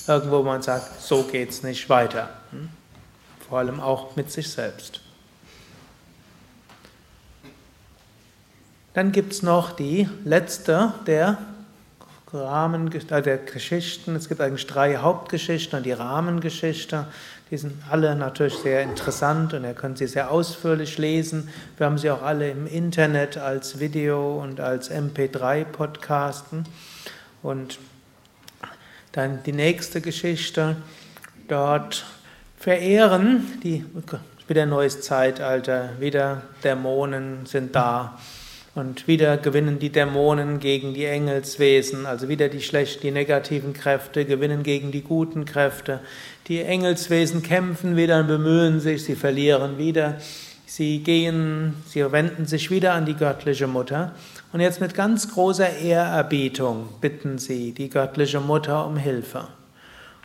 irgendwo 0.07 0.43
man 0.43 0.62
sagt, 0.62 1.01
so 1.01 1.24
geht 1.24 1.50
es 1.50 1.63
nicht 1.63 1.89
weiter. 1.89 2.29
Hm? 2.51 2.69
Vor 3.48 3.60
allem 3.60 3.79
auch 3.79 4.15
mit 4.15 4.31
sich 4.31 4.50
selbst. 4.50 5.01
Dann 8.93 9.12
gibt 9.12 9.33
es 9.33 9.41
noch 9.41 9.72
die 9.72 10.07
letzte 10.24 10.93
der 11.07 11.39
Rahmen, 12.31 12.91
äh, 12.91 13.22
der 13.22 13.38
Geschichten. 13.38 14.15
Es 14.15 14.27
gibt 14.27 14.41
eigentlich 14.41 14.67
drei 14.67 14.98
Hauptgeschichten 14.98 15.77
und 15.77 15.86
die 15.86 15.91
Rahmengeschichte. 15.91 17.07
Die 17.53 17.57
sind 17.60 17.83
alle 17.88 18.15
natürlich 18.15 18.55
sehr 18.55 18.81
interessant 18.81 19.53
und 19.53 19.63
ihr 19.63 19.75
könnt 19.75 20.00
sie 20.00 20.07
sehr 20.07 20.31
ausführlich 20.31 20.98
lesen. 20.98 21.50
Wir 21.77 21.86
haben 21.86 22.00
sie 22.00 22.10
auch 22.10 22.24
alle 22.24 22.50
im 22.50 22.65
Internet 22.65 23.38
als 23.38 23.79
Video 23.79 24.41
und 24.41 24.60
als 24.60 24.89
MP3-Podcasten. 24.89 26.63
Und 27.43 27.77
dann 29.12 29.43
die 29.43 29.51
nächste 29.51 30.01
Geschichte. 30.01 30.77
Dort 31.48 32.05
verehren 32.57 33.45
die, 33.62 33.86
wieder 34.48 34.65
neues 34.65 35.01
Zeitalter, 35.01 35.89
wieder 36.00 36.41
Dämonen 36.63 37.45
sind 37.45 37.75
da. 37.75 38.17
Und 38.75 39.07
wieder 39.07 39.37
gewinnen 39.37 39.77
die 39.77 39.91
Dämonen 39.91 40.59
gegen 40.59 40.95
die 40.95 41.05
Engelswesen, 41.05 42.07
also 42.07 42.27
wieder 42.27 42.49
die 42.49 42.61
schlechten, 42.61 43.01
die 43.01 43.11
negativen 43.11 43.73
Kräfte 43.73 44.25
gewinnen 44.25 44.63
gegen 44.63 44.91
die 44.91 45.03
guten 45.03 45.45
Kräfte. 45.45 45.99
Die 46.47 46.61
Engelswesen 46.61 47.43
kämpfen 47.43 47.95
wieder 47.95 48.21
und 48.21 48.27
bemühen 48.27 48.79
sich, 48.79 49.03
sie 49.03 49.15
verlieren 49.15 49.77
wieder. 49.77 50.17
Sie 50.65 51.03
gehen, 51.03 51.75
sie 51.85 52.11
wenden 52.11 52.47
sich 52.47 52.71
wieder 52.71 52.93
an 52.93 53.05
die 53.05 53.13
göttliche 53.13 53.67
Mutter 53.67 54.15
und 54.53 54.59
jetzt 54.59 54.81
mit 54.81 54.95
ganz 54.95 55.31
großer 55.31 55.77
Ehrerbietung 55.77 56.89
bitten 56.99 57.37
sie 57.37 57.73
die 57.73 57.89
göttliche 57.89 58.39
Mutter 58.39 58.87
um 58.87 58.97
Hilfe. 58.97 59.49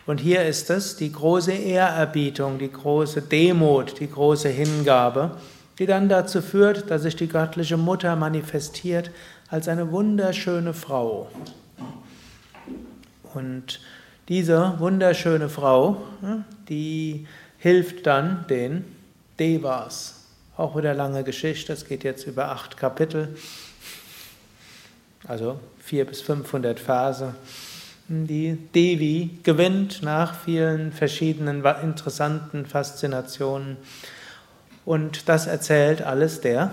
Und 0.06 0.20
hier 0.20 0.46
ist 0.46 0.70
es 0.70 0.96
die 0.96 1.12
große 1.12 1.52
Ehrerbietung, 1.52 2.58
die 2.58 2.72
große 2.72 3.20
Demut, 3.20 4.00
die 4.00 4.10
große 4.10 4.48
Hingabe, 4.48 5.32
die 5.78 5.86
dann 5.86 6.08
dazu 6.08 6.42
führt, 6.42 6.90
dass 6.90 7.02
sich 7.02 7.16
die 7.16 7.28
göttliche 7.28 7.76
Mutter 7.76 8.16
manifestiert 8.16 9.10
als 9.48 9.68
eine 9.68 9.92
wunderschöne 9.92 10.74
Frau. 10.74 11.30
Und 13.34 13.80
diese 14.28 14.74
wunderschöne 14.78 15.48
Frau, 15.48 16.02
die 16.68 17.26
hilft 17.58 18.06
dann 18.06 18.44
den 18.48 18.84
Devas. 19.38 20.24
Auch 20.56 20.76
wieder 20.76 20.94
lange 20.94 21.22
Geschichte, 21.22 21.72
es 21.72 21.86
geht 21.86 22.02
jetzt 22.02 22.26
über 22.26 22.48
acht 22.48 22.76
Kapitel, 22.76 23.36
also 25.26 25.60
vier 25.78 26.04
bis 26.04 26.20
500 26.20 26.80
Verse. 26.80 27.34
Die 28.08 28.58
Devi 28.74 29.38
gewinnt 29.42 30.02
nach 30.02 30.34
vielen 30.34 30.92
verschiedenen 30.92 31.64
interessanten 31.64 32.66
Faszinationen 32.66 33.76
und 34.88 35.28
das 35.28 35.46
erzählt 35.46 36.00
alles 36.00 36.40
der 36.40 36.70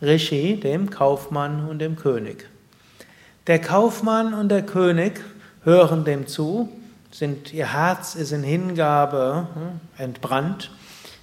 Rishi, 0.00 0.58
dem 0.58 0.88
Kaufmann 0.88 1.68
und 1.68 1.80
dem 1.80 1.96
König. 1.96 2.48
Der 3.46 3.60
Kaufmann 3.60 4.32
und 4.32 4.48
der 4.48 4.62
König 4.62 5.20
hören 5.62 6.06
dem 6.06 6.26
zu, 6.26 6.70
sind, 7.10 7.52
ihr 7.52 7.74
Herz 7.74 8.14
ist 8.14 8.32
in 8.32 8.42
Hingabe 8.42 9.48
hm, 9.52 9.80
entbrannt. 10.02 10.70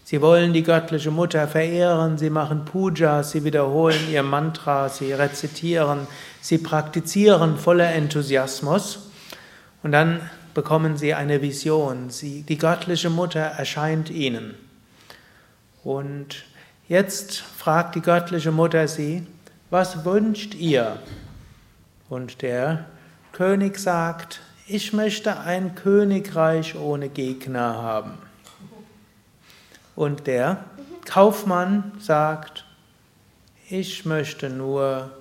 Sie 0.03 0.21
wollen 0.21 0.53
die 0.53 0.61
göttliche 0.61 1.09
Mutter 1.09 1.47
verehren, 1.47 2.19
sie 2.19 2.29
machen 2.29 2.63
Puja, 2.63 3.23
sie 3.23 3.43
wiederholen 3.43 4.11
ihr 4.11 4.21
Mantra, 4.21 4.87
sie 4.87 5.13
rezitieren, 5.13 6.05
sie 6.41 6.59
praktizieren 6.59 7.57
voller 7.57 7.91
Enthusiasmus. 7.95 9.09
Und 9.81 9.93
dann 9.93 10.19
bekommen 10.53 10.95
sie 10.95 11.15
eine 11.15 11.41
Vision. 11.41 12.11
Sie, 12.11 12.43
die 12.43 12.59
göttliche 12.59 13.09
Mutter 13.09 13.39
erscheint 13.39 14.11
ihnen. 14.11 14.68
Und 15.83 16.45
jetzt 16.87 17.37
fragt 17.37 17.95
die 17.95 18.01
göttliche 18.01 18.51
Mutter 18.51 18.87
sie, 18.87 19.25
was 19.69 20.03
wünscht 20.05 20.55
ihr? 20.55 20.99
Und 22.09 22.41
der 22.41 22.85
König 23.31 23.77
sagt, 23.77 24.41
ich 24.67 24.93
möchte 24.93 25.39
ein 25.39 25.75
Königreich 25.75 26.75
ohne 26.75 27.09
Gegner 27.09 27.81
haben. 27.81 28.13
Und 29.95 30.27
der 30.27 30.63
Kaufmann 31.05 31.91
sagt, 31.99 32.65
ich 33.69 34.05
möchte 34.05 34.49
nur 34.49 35.11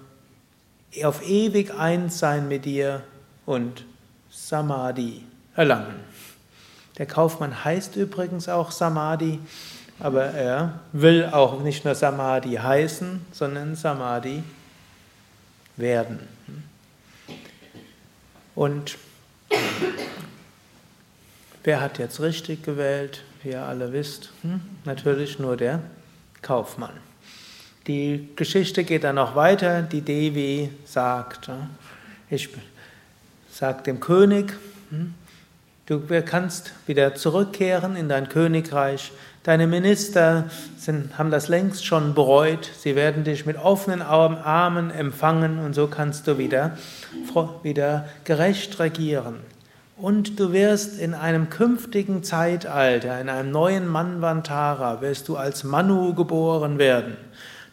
auf 1.03 1.27
ewig 1.27 1.75
eins 1.75 2.19
sein 2.19 2.49
mit 2.49 2.65
dir 2.65 3.03
und 3.45 3.85
Samadhi 4.31 5.25
erlangen. 5.55 5.97
Der 6.97 7.07
Kaufmann 7.07 7.65
heißt 7.65 7.97
übrigens 7.97 8.49
auch 8.49 8.71
Samadhi, 8.71 9.39
aber 10.01 10.25
er 10.27 10.81
will 10.93 11.27
auch 11.27 11.61
nicht 11.61 11.85
nur 11.85 11.95
Samadhi 11.95 12.55
heißen, 12.55 13.27
sondern 13.33 13.75
Samadhi 13.75 14.43
werden. 15.77 16.21
Und 18.55 18.97
wer 21.65 21.81
hat 21.81 21.99
jetzt 21.99 22.21
richtig 22.21 22.63
gewählt? 22.63 23.23
Wie 23.43 23.51
ihr 23.51 23.63
alle 23.63 23.93
wisst, 23.93 24.33
hm? 24.43 24.61
natürlich 24.85 25.39
nur 25.39 25.57
der 25.57 25.81
Kaufmann. 26.43 26.95
Die 27.87 28.29
Geschichte 28.37 28.85
geht 28.85 29.05
dann 29.05 29.15
noch 29.15 29.35
weiter. 29.35 29.83
Die 29.83 30.03
Devi 30.03 30.71
sagt, 30.85 31.51
ich 32.29 32.49
sage 33.51 33.83
dem 33.85 34.01
König, 34.01 34.53
hm, 34.91 35.15
du 35.87 36.03
kannst 36.25 36.73
wieder 36.87 37.15
zurückkehren 37.15 37.97
in 37.97 38.09
dein 38.09 38.29
Königreich. 38.29 39.13
Deine 39.45 39.67
Minister 39.67 40.45
sind, 40.77 41.17
haben 41.17 41.31
das 41.31 41.49
längst 41.49 41.87
schon 41.87 42.15
bereut. 42.15 42.71
Sie 42.79 42.97
werden 42.97 43.25
dich 43.25 43.47
mit 43.47 43.57
offenen 43.57 44.03
Armen 44.03 44.91
empfangen 44.91 45.59
und 45.59 45.75
so 45.75 45.87
kannst 45.87 46.27
du 46.27 46.39
wieder, 46.39 46.77
wieder 47.63 48.09
gerecht 48.25 48.79
regieren. 48.79 49.37
Und 49.97 50.39
du 50.39 50.53
wirst 50.53 51.01
in 51.01 51.15
einem 51.15 51.51
künftigen 51.51 52.23
Zeitalter, 52.23 53.21
in 53.21 53.29
einem 53.29 53.51
neuen 53.51 53.89
Manvantara, 53.89 55.01
wirst 55.01 55.29
du 55.29 55.37
als 55.37 55.65
Manu 55.65 56.15
geboren 56.15 56.79
werden. 56.79 57.17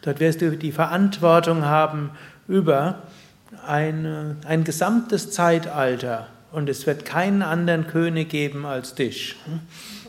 Dort 0.02 0.20
wirst 0.20 0.40
du 0.40 0.56
die 0.56 0.72
Verantwortung 0.72 1.64
haben 1.64 2.10
über 2.48 3.02
ein, 3.66 4.36
ein 4.46 4.64
gesamtes 4.64 5.30
Zeitalter 5.32 6.28
und 6.52 6.68
es 6.68 6.86
wird 6.86 7.04
keinen 7.04 7.42
anderen 7.42 7.86
König 7.86 8.28
geben 8.28 8.66
als 8.66 8.94
dich 8.94 9.36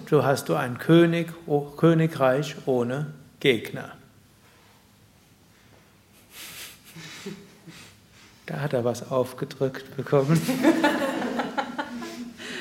so 0.09 0.23
hast 0.23 0.49
du 0.49 0.55
ein 0.55 0.77
König, 0.77 1.33
Königreich 1.75 2.55
ohne 2.65 3.07
Gegner. 3.39 3.91
Da 8.45 8.61
hat 8.61 8.71
er 8.71 8.85
was 8.85 9.11
aufgedrückt 9.11 9.97
bekommen. 9.97 10.41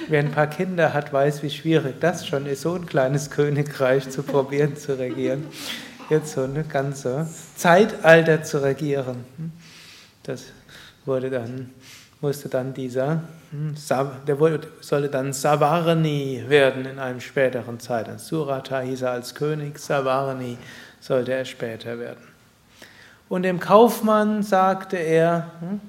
Wer 0.09 0.21
ein 0.21 0.33
paar 0.33 0.49
Kinder 0.49 0.93
hat, 0.93 1.13
weiß, 1.13 1.45
wie 1.45 1.51
schwierig 1.51 2.01
das 2.01 2.27
schon 2.27 2.47
ist, 2.47 2.63
so 2.63 2.75
ein 2.75 2.87
kleines 2.87 3.31
Königreich 3.31 4.11
zu 4.11 4.25
probieren 4.25 4.77
zu 4.77 4.99
regieren. 4.99 5.47
Jetzt 6.11 6.33
so 6.33 6.43
eine 6.43 6.65
ganze 6.65 7.29
Zeitalter 7.57 8.43
zu 8.43 8.61
regieren. 8.63 9.25
Das 10.25 10.47
wurde 11.05 11.31
dann, 11.31 11.71
musste 12.21 12.49
dann 12.49 12.75
dieser 12.75 13.23
der 13.53 14.61
sollte 14.81 15.09
dann 15.09 15.33
Savarni 15.33 16.45
werden 16.49 16.85
in 16.85 16.99
einem 16.99 17.21
späteren 17.21 17.79
Zeitalter. 17.79 18.19
Surata 18.19 18.81
hieß 18.81 19.03
er 19.03 19.13
als 19.13 19.35
König, 19.35 19.79
Savarni 19.79 20.59
sollte 21.01 21.33
er 21.33 21.45
später 21.45 21.99
werden. 21.99 22.27
Und 23.29 23.43
dem 23.43 23.61
Kaufmann 23.61 24.43
sagte 24.43 24.97
er, 24.97 25.51
hm, 25.61 25.81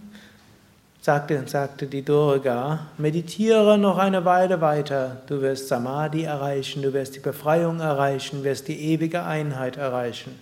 sagte, 1.02 1.44
sagte 1.48 1.88
die 1.88 2.04
Durga, 2.04 2.88
meditiere 2.98 3.78
noch 3.78 3.98
eine 3.98 4.26
Weile 4.26 4.62
weiter, 4.62 5.18
du 5.28 5.42
wirst 5.42 5.68
Samadhi 5.68 6.24
erreichen, 6.24 6.82
du 6.82 6.94
wirst 6.94 7.16
die 7.16 7.20
Befreiung 7.20 7.80
erreichen, 7.80 8.44
wirst 8.44 8.68
die 8.68 8.80
ewige 8.80 9.24
Einheit 9.24 9.78
erreichen. 9.78 10.40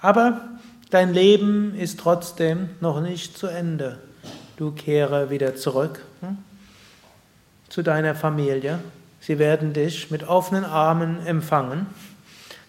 Aber 0.00 0.40
dein 0.90 1.12
Leben 1.12 1.74
ist 1.74 2.00
trotzdem 2.00 2.70
noch 2.80 3.00
nicht 3.00 3.38
zu 3.38 3.46
Ende 3.46 3.98
du 4.58 4.72
kehre 4.72 5.30
wieder 5.30 5.54
zurück 5.54 6.00
hm, 6.00 6.07
zu 7.68 7.82
deiner 7.82 8.14
Familie. 8.14 8.78
Sie 9.20 9.38
werden 9.38 9.72
dich 9.72 10.10
mit 10.10 10.26
offenen 10.28 10.64
Armen 10.64 11.24
empfangen. 11.26 11.86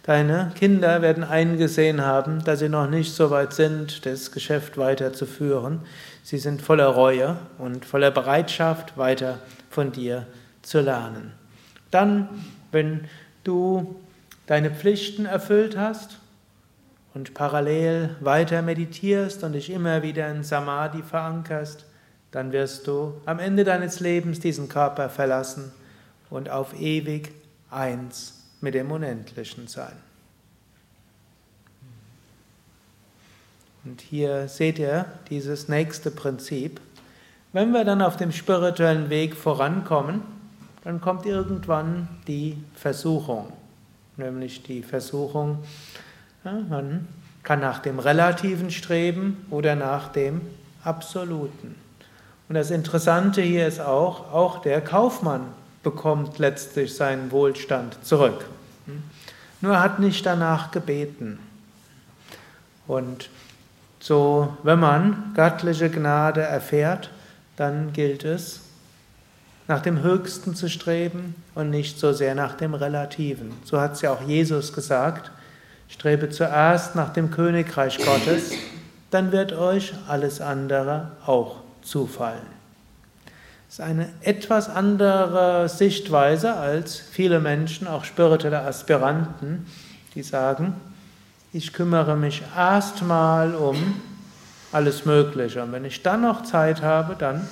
Deine 0.04 0.52
Kinder 0.56 1.02
werden 1.02 1.24
eingesehen 1.24 2.02
haben, 2.02 2.44
dass 2.44 2.60
sie 2.60 2.70
noch 2.70 2.90
nicht 2.90 3.14
so 3.14 3.30
weit 3.30 3.54
sind, 3.54 4.06
das 4.06 4.32
Geschäft 4.32 4.78
weiterzuführen. 4.78 5.82
Sie 6.24 6.38
sind 6.38 6.62
voller 6.62 6.88
Reue 6.88 7.38
und 7.58 7.86
voller 7.86 8.12
Bereitschaft, 8.12 8.98
weiter 8.98 9.40
von 9.70 9.92
dir 9.92 10.26
zu 10.62 10.82
lernen. 10.82 11.34
Dann, 11.92 12.30
wenn 12.72 13.06
du 13.44 13.96
deine 14.48 14.72
Pflichten 14.72 15.26
erfüllt 15.26 15.78
hast, 15.78 16.18
und 17.14 17.34
parallel 17.34 18.16
weiter 18.20 18.62
meditierst 18.62 19.44
und 19.44 19.54
dich 19.54 19.70
immer 19.70 20.04
wieder 20.04 20.30
in 20.32 20.44
Samadhi 20.44 21.02
verankerst, 21.02 21.86
dann 22.32 22.52
wirst 22.52 22.88
du 22.88 23.20
am 23.26 23.40
Ende 23.40 23.64
deines 23.64 24.00
Lebens 24.00 24.40
diesen 24.40 24.70
Körper 24.70 25.10
verlassen 25.10 25.72
und 26.30 26.50
auf 26.50 26.80
ewig 26.80 27.32
eins 27.72 28.44
mit 28.62 28.74
dem 28.74 28.92
Unendlichen 28.92 29.68
sein. 29.68 29.94
Und 33.86 34.02
hier 34.02 34.48
seht 34.48 34.78
ihr 34.78 35.06
dieses 35.30 35.70
nächste 35.70 36.12
Prinzip. 36.12 36.82
Wenn 37.54 37.72
wir 37.72 37.86
dann 37.86 38.02
auf 38.02 38.18
dem 38.18 38.32
spirituellen 38.32 39.10
Weg 39.10 39.36
vorankommen, 39.36 40.22
dann 40.84 41.02
kommt 41.02 41.26
irgendwann 41.26 42.08
die 42.28 42.58
Versuchung, 42.76 43.52
nämlich 44.18 44.64
die 44.64 44.84
Versuchung, 44.84 45.64
man 46.44 47.08
kann 47.44 47.60
nach 47.60 47.80
dem 47.80 48.00
Relativen 48.00 48.70
streben 48.70 49.46
oder 49.50 49.76
nach 49.76 50.10
dem 50.12 50.42
Absoluten. 50.84 51.76
Und 52.50 52.56
das 52.56 52.72
Interessante 52.72 53.44
hier 53.44 53.68
ist 53.68 53.80
auch, 53.80 54.34
auch 54.34 54.58
der 54.58 54.82
Kaufmann 54.82 55.46
bekommt 55.84 56.40
letztlich 56.40 56.96
seinen 56.96 57.32
Wohlstand 57.32 58.04
zurück. 58.04 58.46
Nur 59.62 59.74
er 59.74 59.84
hat 59.84 60.00
nicht 60.00 60.26
danach 60.26 60.72
gebeten. 60.72 61.38
Und 62.88 63.30
so, 64.00 64.58
wenn 64.64 64.80
man 64.80 65.32
göttliche 65.36 65.92
Gnade 65.92 66.42
erfährt, 66.42 67.12
dann 67.56 67.94
gilt 67.94 68.26
es, 68.26 68.62
nach 69.68 69.82
dem 69.84 70.02
Höchsten 70.02 70.56
zu 70.56 70.70
streben 70.70 71.36
und 71.54 71.70
nicht 71.70 72.00
so 72.00 72.14
sehr 72.14 72.34
nach 72.34 72.56
dem 72.56 72.74
Relativen. 72.74 73.54
So 73.64 73.80
hat 73.80 73.94
es 73.94 74.02
ja 74.02 74.12
auch 74.12 74.22
Jesus 74.28 74.74
gesagt, 74.74 75.30
Strebe 75.88 76.32
zuerst 76.32 76.96
nach 76.96 77.14
dem 77.14 77.30
Königreich 77.30 78.00
Gottes, 78.04 78.54
dann 79.12 79.32
wird 79.32 79.54
euch 79.54 79.94
alles 80.08 80.42
andere 80.42 81.12
auch 81.26 81.58
zufallen. 81.90 82.60
Das 83.68 83.80
ist 83.80 83.82
eine 83.82 84.10
etwas 84.22 84.70
andere 84.70 85.70
Sichtweise 85.70 86.56
als 86.56 86.96
viele 86.98 87.40
Menschen, 87.40 87.88
auch 87.88 88.04
spirituelle 88.04 88.62
Aspiranten, 88.62 89.68
die 90.16 90.24
sagen, 90.24 90.74
ich 91.54 91.74
kümmere 91.74 92.16
mich 92.16 92.42
erstmal 92.56 93.54
um 93.54 94.02
alles 94.72 95.06
Mögliche 95.06 95.64
und 95.64 95.72
wenn 95.72 95.86
ich 95.86 96.02
dann 96.04 96.22
noch 96.22 96.44
Zeit 96.44 96.82
habe, 96.82 97.16
dann 97.16 97.48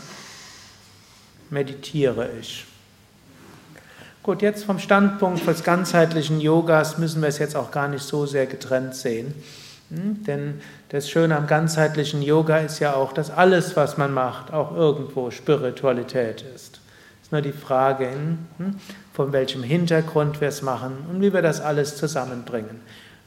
meditiere 1.50 2.30
ich. 2.40 2.66
Gut, 4.24 4.42
jetzt 4.42 4.66
vom 4.66 4.78
Standpunkt 4.78 5.48
des 5.48 5.64
ganzheitlichen 5.64 6.42
Yogas 6.42 6.98
müssen 6.98 7.22
wir 7.22 7.30
es 7.30 7.40
jetzt 7.40 7.56
auch 7.56 7.72
gar 7.72 7.88
nicht 7.88 8.04
so 8.04 8.26
sehr 8.26 8.46
getrennt 8.46 8.94
sehen. 8.94 9.34
Hm? 9.90 10.24
Denn 10.26 10.62
das 10.90 11.10
Schöne 11.10 11.36
am 11.38 11.48
ganzheitlichen 11.48 12.22
Yoga 12.22 12.58
ist 12.58 12.80
ja 12.80 12.94
auch, 12.94 13.14
dass 13.14 13.32
alles, 13.32 13.76
was 13.76 13.98
man 13.98 14.14
macht, 14.14 14.54
auch 14.54 14.76
irgendwo 14.76 15.32
Spiritualität 15.32 16.44
ist. 16.56 16.80
Es 17.22 17.28
ist 17.28 17.32
nur 17.32 17.42
die 17.42 17.52
Frage, 17.52 18.10
hm, 18.10 18.76
von 19.14 19.32
welchem 19.34 19.64
Hintergrund 19.64 20.42
wir 20.42 20.48
es 20.50 20.62
machen 20.62 20.94
und 21.12 21.22
wie 21.22 21.34
wir 21.34 21.42
das 21.42 21.62
alles 21.62 21.98
zusammenbringen. 21.98 22.82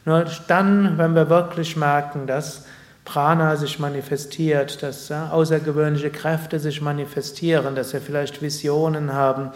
Nur 0.04 0.26
dann, 0.48 0.96
wenn 0.98 1.14
wir 1.14 1.28
wirklich 1.28 1.76
merken, 1.76 2.26
dass 2.26 2.64
Prana 3.04 3.56
sich 3.56 3.78
manifestiert, 3.78 4.82
dass 4.82 5.10
außergewöhnliche 5.10 6.10
Kräfte 6.10 6.58
sich 6.58 6.80
manifestieren, 6.80 7.74
dass 7.74 7.92
wir 7.92 8.00
vielleicht 8.00 8.40
Visionen 8.40 9.12
haben, 9.12 9.50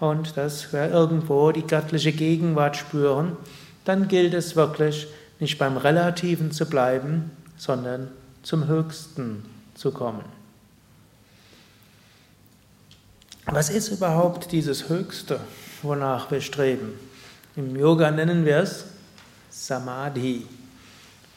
und 0.00 0.36
dass 0.36 0.72
wir 0.72 0.90
irgendwo 0.90 1.50
die 1.52 1.66
göttliche 1.66 2.12
Gegenwart 2.12 2.76
spüren, 2.76 3.36
dann 3.84 4.08
gilt 4.08 4.34
es 4.34 4.54
wirklich, 4.54 5.08
nicht 5.40 5.58
beim 5.58 5.76
Relativen 5.76 6.50
zu 6.50 6.66
bleiben, 6.66 7.30
sondern 7.56 8.08
zum 8.42 8.66
Höchsten 8.66 9.44
zu 9.74 9.92
kommen. 9.92 10.24
Was 13.46 13.70
ist 13.70 13.88
überhaupt 13.88 14.52
dieses 14.52 14.88
Höchste, 14.88 15.40
wonach 15.82 16.30
wir 16.30 16.40
streben? 16.40 16.92
Im 17.56 17.76
Yoga 17.76 18.10
nennen 18.10 18.44
wir 18.44 18.58
es 18.58 18.84
Samadhi. 19.50 20.46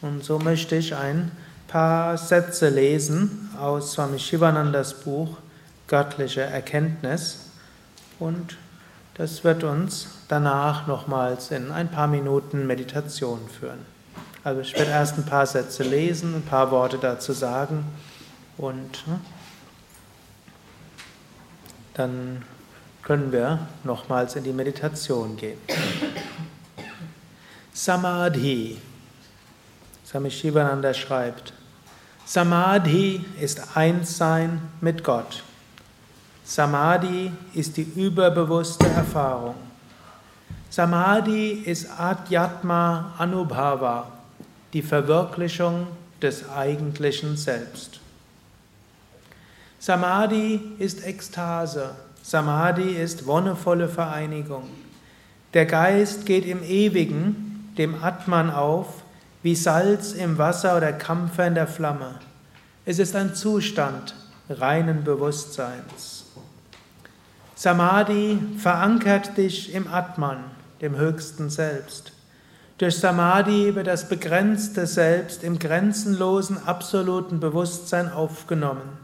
Und 0.02 0.24
so 0.24 0.38
möchte 0.40 0.76
ich 0.76 0.96
ein 0.96 1.32
paar 1.68 2.18
Sätze 2.18 2.70
lesen 2.70 3.50
aus 3.60 3.94
Swami 3.94 4.20
Shivanandas 4.20 4.94
Buch 4.94 5.38
Göttliche 5.88 6.42
Erkenntnis. 6.42 7.46
Und 8.20 8.58
das 9.16 9.44
wird 9.44 9.64
uns 9.64 10.08
danach 10.28 10.88
nochmals 10.88 11.52
in 11.52 11.72
ein 11.72 11.90
paar 11.90 12.08
Minuten 12.08 12.68
Meditation 12.68 13.40
führen. 13.48 13.91
Also 14.44 14.62
ich 14.62 14.74
werde 14.74 14.92
erst 14.92 15.18
ein 15.18 15.26
paar 15.26 15.46
Sätze 15.46 15.84
lesen, 15.84 16.36
ein 16.36 16.46
paar 16.46 16.72
Worte 16.72 16.98
dazu 16.98 17.32
sagen 17.32 17.86
und 18.58 19.06
hm, 19.06 19.22
dann 21.94 22.44
können 23.04 23.32
wir 23.32 23.68
nochmals 23.84 24.36
in 24.36 24.44
die 24.44 24.54
Meditation 24.54 25.38
gehen. 25.38 25.60
Samadhi. 27.74 28.78
Swami 30.06 30.32
Shivananda 30.32 30.94
schreibt, 30.94 31.54
Samadhi 32.26 33.24
ist 33.40 33.76
Einssein 33.76 34.62
mit 34.82 35.04
Gott. 35.04 35.44
Samadhi 36.44 37.32
ist 37.54 37.78
die 37.78 37.84
überbewusste 37.84 38.88
Erfahrung. 38.88 39.56
Samadhi 40.70 41.64
ist 41.66 41.88
Adhyatma 41.98 43.14
Anubhava, 43.18 44.08
die 44.74 44.82
Verwirklichung 44.82 45.88
des 46.22 46.50
eigentlichen 46.50 47.38
Selbst. 47.38 48.00
Samadhi 49.80 50.60
ist 50.78 51.06
Ekstase. 51.06 51.96
Samadhi 52.22 52.92
ist 52.96 53.26
wonnevolle 53.26 53.90
Vereinigung. 53.90 54.70
Der 55.54 55.66
Geist 55.66 56.26
geht 56.26 56.46
im 56.46 56.64
Ewigen, 56.64 57.74
dem 57.78 58.04
Atman 58.04 58.52
auf, 58.52 59.04
wie 59.44 59.56
Salz 59.56 60.14
im 60.14 60.38
Wasser 60.38 60.78
oder 60.78 60.94
Kampfer 60.94 61.48
in 61.48 61.56
der 61.56 61.68
Flamme. 61.68 62.20
Es 62.86 63.00
ist 63.00 63.16
ein 63.16 63.34
Zustand 63.34 64.16
reinen 64.50 65.04
Bewusstseins. 65.04 66.26
Samadhi 67.56 68.40
verankert 68.58 69.38
dich 69.38 69.74
im 69.74 69.88
Atman, 69.88 70.44
dem 70.82 70.96
höchsten 70.96 71.50
Selbst. 71.50 72.11
Durch 72.82 72.98
Samadhi 72.98 73.76
wird 73.76 73.86
das 73.86 74.10
begrenzte 74.10 74.88
Selbst 74.88 75.44
im 75.44 75.60
grenzenlosen, 75.60 76.58
absoluten 76.66 77.40
Bewusstsein 77.40 78.12
aufgenommen. 78.12 78.98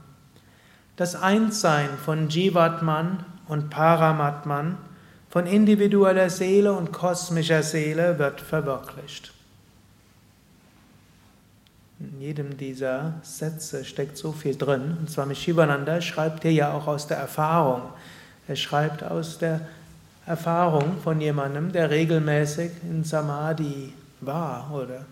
Das 0.96 1.14
Einssein 1.14 1.90
von 2.04 2.28
Jivatman 2.28 3.24
und 3.48 3.70
Paramatman, 3.70 4.80
von 5.30 5.46
individueller 5.46 6.32
Seele 6.32 6.74
und 6.74 6.92
kosmischer 6.92 7.62
Seele 7.62 8.18
wird 8.18 8.42
verwirklicht. 8.42 9.32
In 12.00 12.20
jedem 12.20 12.58
dieser 12.58 13.14
Sätze 13.22 13.86
steckt 13.86 14.18
so 14.18 14.32
viel 14.32 14.56
drin. 14.56 14.98
Und 15.00 15.12
zwar 15.12 15.32
Shivananda 15.36 16.02
schreibt 16.02 16.42
hier 16.42 16.52
ja 16.52 16.74
auch 16.74 16.88
aus 16.88 17.06
der 17.06 17.18
Erfahrung. 17.18 17.84
Er 18.48 18.56
schreibt 18.56 19.04
aus 19.04 19.38
der 19.38 19.62
Erfahrung 20.28 21.00
von 21.02 21.22
jemandem, 21.22 21.72
der 21.72 21.90
regelmäßig 21.90 22.72
in 22.84 23.06
Samadhi 23.06 23.94
war 24.20 24.70
oder 24.74 25.06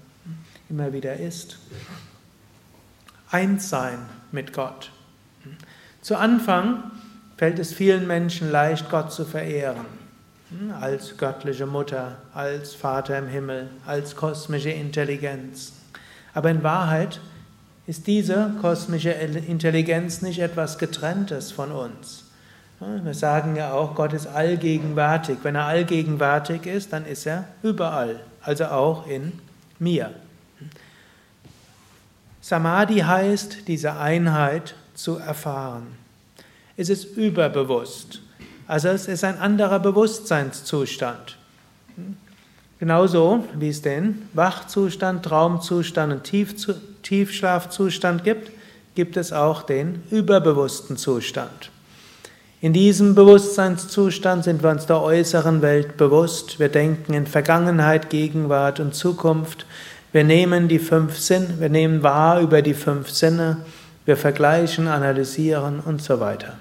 immer 0.69 0.91
wieder 0.91 1.15
ist. 1.15 1.57
Eins 3.31 3.69
sein 3.69 3.99
mit 4.33 4.51
Gott. 4.51 4.91
Zu 6.01 6.17
Anfang 6.17 6.91
fällt 7.37 7.59
es 7.59 7.73
vielen 7.73 8.07
Menschen 8.07 8.51
leicht, 8.51 8.89
Gott 8.89 9.13
zu 9.13 9.23
verehren. 9.23 9.85
Als 10.79 11.17
göttliche 11.17 11.65
Mutter, 11.65 12.17
als 12.33 12.75
Vater 12.75 13.17
im 13.17 13.27
Himmel, 13.27 13.69
als 13.85 14.15
kosmische 14.15 14.69
Intelligenz. 14.69 15.73
Aber 16.33 16.51
in 16.51 16.61
Wahrheit 16.61 17.21
ist 17.87 18.07
diese 18.07 18.51
kosmische 18.61 19.11
Intelligenz 19.11 20.21
nicht 20.21 20.39
etwas 20.39 20.77
Getrenntes 20.77 21.51
von 21.51 21.71
uns. 21.71 22.24
Wir 22.79 23.13
sagen 23.13 23.55
ja 23.55 23.71
auch, 23.73 23.95
Gott 23.95 24.13
ist 24.13 24.27
allgegenwärtig. 24.27 25.37
Wenn 25.43 25.55
er 25.55 25.65
allgegenwärtig 25.65 26.65
ist, 26.65 26.91
dann 26.91 27.05
ist 27.05 27.25
er 27.25 27.45
überall, 27.63 28.19
also 28.41 28.65
auch 28.65 29.07
in 29.07 29.31
mir. 29.79 30.11
Samadhi 32.41 32.99
heißt, 32.99 33.67
diese 33.67 33.95
Einheit 33.95 34.75
zu 34.93 35.17
erfahren. 35.17 35.87
Es 36.77 36.89
ist 36.89 37.05
überbewusst. 37.17 38.21
Also 38.67 38.89
es 38.89 39.07
ist 39.07 39.23
ein 39.23 39.39
anderer 39.39 39.79
Bewusstseinszustand. 39.79 41.37
Genauso 42.79 43.45
wie 43.55 43.69
es 43.69 43.81
den 43.81 44.27
Wachzustand, 44.33 45.23
Traumzustand 45.23 46.13
und 46.13 46.23
Tiefschlafzustand 47.03 48.23
gibt, 48.23 48.51
gibt 48.95 49.17
es 49.17 49.31
auch 49.31 49.63
den 49.63 50.03
überbewussten 50.11 50.97
Zustand. 50.97 51.71
In 52.65 52.73
diesem 52.73 53.13
Bewusstseinszustand 53.13 54.43
sind 54.43 54.63
wir 54.63 54.71
uns 54.71 54.87
der 54.87 54.99
äußeren 54.99 55.61
Welt 55.61 55.97
bewusst. 55.97 56.59
Wir 56.59 56.67
denken 56.67 57.13
in 57.13 57.27
Vergangenheit, 57.27 58.09
Gegenwart 58.09 58.79
und 58.79 58.95
Zukunft. 58.95 59.67
Wir 60.11 60.23
nehmen 60.23 60.67
die 60.67 60.79
fünf 60.79 61.19
Sinne, 61.19 61.59
wir 61.59 61.69
nehmen 61.69 62.01
wahr 62.01 62.39
über 62.39 62.63
die 62.63 62.73
fünf 62.73 63.11
Sinne. 63.11 63.57
Wir 64.05 64.17
vergleichen, 64.17 64.87
analysieren 64.87 65.79
und 65.79 66.01
so 66.01 66.19
weiter. 66.19 66.55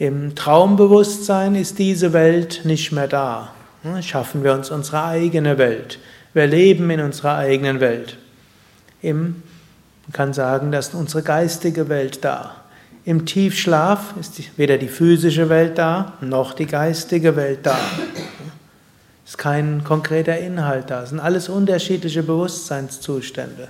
Im 0.00 0.34
Traumbewusstsein 0.34 1.54
ist 1.54 1.78
diese 1.78 2.12
Welt 2.12 2.62
nicht 2.64 2.90
mehr 2.90 3.06
da. 3.06 3.52
Schaffen 4.00 4.42
wir 4.42 4.54
uns 4.54 4.72
unsere 4.72 5.04
eigene 5.04 5.56
Welt. 5.56 6.00
Wir 6.34 6.48
leben 6.48 6.90
in 6.90 6.98
unserer 6.98 7.36
eigenen 7.36 7.78
Welt. 7.78 8.18
Im, 9.02 9.40
man 10.08 10.12
kann 10.12 10.32
sagen, 10.32 10.72
dass 10.72 10.94
unsere 10.94 11.22
geistige 11.22 11.88
Welt 11.88 12.24
da. 12.24 12.56
Im 13.06 13.24
Tiefschlaf 13.24 14.14
ist 14.18 14.58
weder 14.58 14.78
die 14.78 14.88
physische 14.88 15.48
Welt 15.48 15.78
da, 15.78 16.14
noch 16.20 16.54
die 16.54 16.66
geistige 16.66 17.36
Welt 17.36 17.60
da. 17.62 17.78
Es 19.24 19.30
ist 19.30 19.38
kein 19.38 19.84
konkreter 19.84 20.36
Inhalt 20.36 20.90
da, 20.90 21.04
es 21.04 21.10
sind 21.10 21.20
alles 21.20 21.48
unterschiedliche 21.48 22.24
Bewusstseinszustände. 22.24 23.68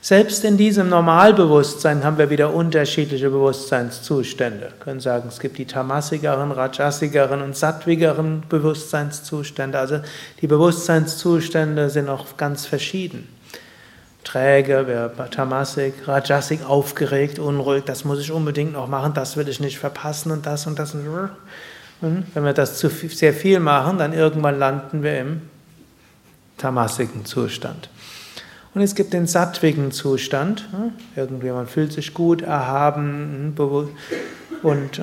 Selbst 0.00 0.46
in 0.46 0.56
diesem 0.56 0.88
Normalbewusstsein 0.88 2.04
haben 2.04 2.16
wir 2.16 2.30
wieder 2.30 2.54
unterschiedliche 2.54 3.28
Bewusstseinszustände. 3.28 4.60
Wir 4.60 4.82
können 4.82 5.00
sagen, 5.00 5.28
es 5.28 5.40
gibt 5.40 5.58
die 5.58 5.66
tamasigeren, 5.66 6.50
rajasigeren 6.50 7.42
und 7.42 7.54
sattwigeren 7.54 8.44
Bewusstseinszustände. 8.48 9.78
Also 9.78 10.00
die 10.40 10.46
Bewusstseinszustände 10.46 11.90
sind 11.90 12.08
auch 12.08 12.34
ganz 12.38 12.64
verschieden 12.64 13.28
träge, 14.24 14.84
wer 14.86 15.30
tamasik, 15.30 15.94
rajasik, 16.06 16.64
aufgeregt, 16.66 17.38
unruhig, 17.38 17.84
das 17.84 18.04
muss 18.04 18.20
ich 18.20 18.32
unbedingt 18.32 18.72
noch 18.72 18.88
machen, 18.88 19.14
das 19.14 19.36
will 19.36 19.48
ich 19.48 19.60
nicht 19.60 19.78
verpassen 19.78 20.30
und 20.30 20.46
das 20.46 20.66
und 20.66 20.78
das. 20.78 20.94
Und 20.94 21.04
wenn 22.00 22.44
wir 22.44 22.52
das 22.52 22.78
zu 22.78 22.88
sehr 22.88 23.34
viel 23.34 23.60
machen, 23.60 23.98
dann 23.98 24.12
irgendwann 24.12 24.58
landen 24.58 25.02
wir 25.02 25.20
im 25.20 25.42
tamasigen 26.58 27.24
Zustand. 27.24 27.88
Und 28.74 28.82
es 28.82 28.94
gibt 28.94 29.12
den 29.12 29.26
sattwigen 29.26 29.90
Zustand. 29.90 30.68
Irgendwie 31.16 31.50
man 31.50 31.66
fühlt 31.66 31.92
sich 31.92 32.14
gut, 32.14 32.42
erhaben 32.42 33.54
und 34.62 35.00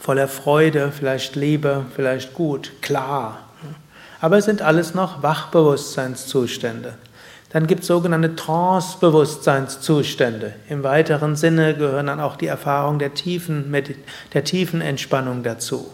voller 0.00 0.28
Freude, 0.28 0.92
vielleicht 0.96 1.36
Liebe, 1.36 1.84
vielleicht 1.94 2.34
gut, 2.34 2.72
klar. 2.82 3.38
Aber 4.20 4.38
es 4.38 4.46
sind 4.46 4.62
alles 4.62 4.94
noch 4.94 5.22
Wachbewusstseinszustände. 5.22 6.94
Dann 7.50 7.66
gibt 7.66 7.82
es 7.82 7.86
sogenannte 7.86 8.34
Trance-Bewusstseinszustände. 8.34 10.54
Im 10.68 10.82
weiteren 10.82 11.36
Sinne 11.36 11.74
gehören 11.74 12.06
dann 12.06 12.20
auch 12.20 12.36
die 12.36 12.48
Erfahrung 12.48 12.98
der 12.98 13.12
tiefen, 13.14 13.74
der 14.32 14.44
tiefen 14.44 14.80
Entspannung 14.80 15.42
dazu. 15.42 15.92